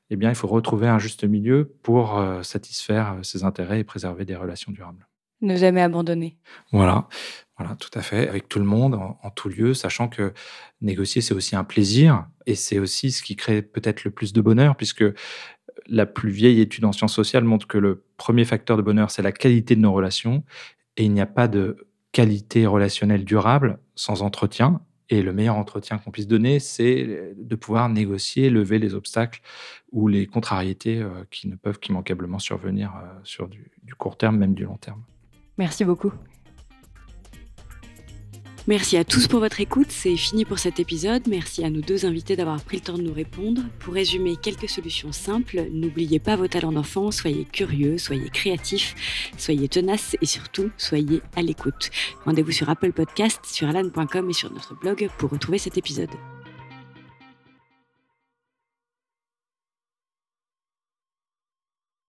eh 0.09 0.17
bien, 0.17 0.29
il 0.29 0.35
faut 0.35 0.47
retrouver 0.47 0.87
un 0.87 0.99
juste 0.99 1.23
milieu 1.23 1.73
pour 1.81 2.17
euh, 2.17 2.43
satisfaire 2.43 3.13
euh, 3.13 3.23
ses 3.23 3.45
intérêts 3.45 3.79
et 3.79 3.83
préserver 3.85 4.25
des 4.25 4.35
relations 4.35 4.71
durables. 4.71 5.07
Ne 5.41 5.55
jamais 5.55 5.81
abandonner. 5.81 6.37
Voilà, 6.71 7.07
voilà, 7.57 7.75
tout 7.75 7.91
à 7.93 8.01
fait, 8.01 8.27
avec 8.27 8.49
tout 8.49 8.59
le 8.59 8.65
monde, 8.65 8.95
en, 8.95 9.17
en 9.21 9.29
tout 9.29 9.47
lieu, 9.47 9.73
sachant 9.73 10.09
que 10.09 10.33
négocier, 10.81 11.21
c'est 11.21 11.33
aussi 11.33 11.55
un 11.55 11.63
plaisir 11.63 12.25
et 12.45 12.55
c'est 12.55 12.79
aussi 12.79 13.11
ce 13.11 13.23
qui 13.23 13.35
crée 13.35 13.61
peut-être 13.61 14.03
le 14.03 14.11
plus 14.11 14.33
de 14.33 14.41
bonheur, 14.41 14.75
puisque 14.75 15.05
la 15.87 16.05
plus 16.05 16.29
vieille 16.29 16.61
étude 16.61 16.85
en 16.85 16.91
sciences 16.91 17.13
sociales 17.13 17.43
montre 17.43 17.67
que 17.67 17.77
le 17.77 18.03
premier 18.17 18.45
facteur 18.45 18.77
de 18.77 18.81
bonheur, 18.81 19.11
c'est 19.11 19.21
la 19.21 19.31
qualité 19.31 19.75
de 19.75 19.81
nos 19.81 19.93
relations. 19.93 20.43
Et 20.97 21.05
il 21.05 21.11
n'y 21.11 21.21
a 21.21 21.25
pas 21.27 21.47
de 21.47 21.87
qualité 22.11 22.65
relationnelle 22.65 23.23
durable 23.23 23.79
sans 23.95 24.21
entretien. 24.21 24.81
Et 25.09 25.21
le 25.21 25.31
meilleur 25.31 25.55
entretien 25.55 25.97
qu'on 25.97 26.11
puisse 26.11 26.27
donner, 26.27 26.59
c'est 26.59 27.33
de 27.37 27.55
pouvoir 27.55 27.87
négocier, 27.89 28.49
lever 28.49 28.77
les 28.77 28.93
obstacles 28.93 29.41
ou 29.91 30.07
les 30.07 30.25
contrariétés 30.25 31.01
euh, 31.01 31.23
qui 31.31 31.47
ne 31.47 31.55
peuvent 31.55 31.79
qu'immanquablement 31.79 32.39
survenir 32.39 32.93
euh, 32.95 33.07
sur 33.23 33.47
du, 33.47 33.71
du 33.83 33.95
court 33.95 34.17
terme, 34.17 34.37
même 34.37 34.53
du 34.53 34.65
long 34.65 34.77
terme. 34.77 35.03
Merci 35.57 35.85
beaucoup. 35.85 36.11
Merci 38.67 38.97
à 38.97 39.05
tous 39.05 39.27
pour 39.27 39.39
votre 39.39 39.61
écoute, 39.61 39.87
c'est 39.91 40.17
fini 40.17 40.43
pour 40.43 40.59
cet 40.59 40.81
épisode. 40.81 41.25
Merci 41.29 41.63
à 41.63 41.69
nos 41.69 41.79
deux 41.79 42.05
invités 42.05 42.35
d'avoir 42.35 42.61
pris 42.61 42.75
le 42.77 42.83
temps 42.83 42.97
de 42.97 43.01
nous 43.01 43.13
répondre. 43.13 43.61
Pour 43.79 43.93
résumer 43.93 44.35
quelques 44.35 44.67
solutions 44.67 45.13
simples, 45.13 45.67
n'oubliez 45.71 46.19
pas 46.19 46.35
vos 46.35 46.49
talents 46.49 46.73
d'enfant, 46.73 47.09
soyez 47.11 47.45
curieux, 47.45 47.97
soyez 47.97 48.29
créatifs, 48.29 48.93
soyez 49.37 49.69
tenaces 49.69 50.17
et 50.21 50.25
surtout 50.25 50.69
soyez 50.77 51.21
à 51.37 51.43
l'écoute. 51.43 51.91
Rendez-vous 52.25 52.51
sur 52.51 52.69
Apple 52.69 52.91
Podcast, 52.91 53.39
sur 53.45 53.69
alan.com 53.69 54.29
et 54.29 54.33
sur 54.33 54.51
notre 54.51 54.75
blog 54.75 55.07
pour 55.17 55.29
retrouver 55.29 55.59
cet 55.59 55.77
épisode. 55.77 56.11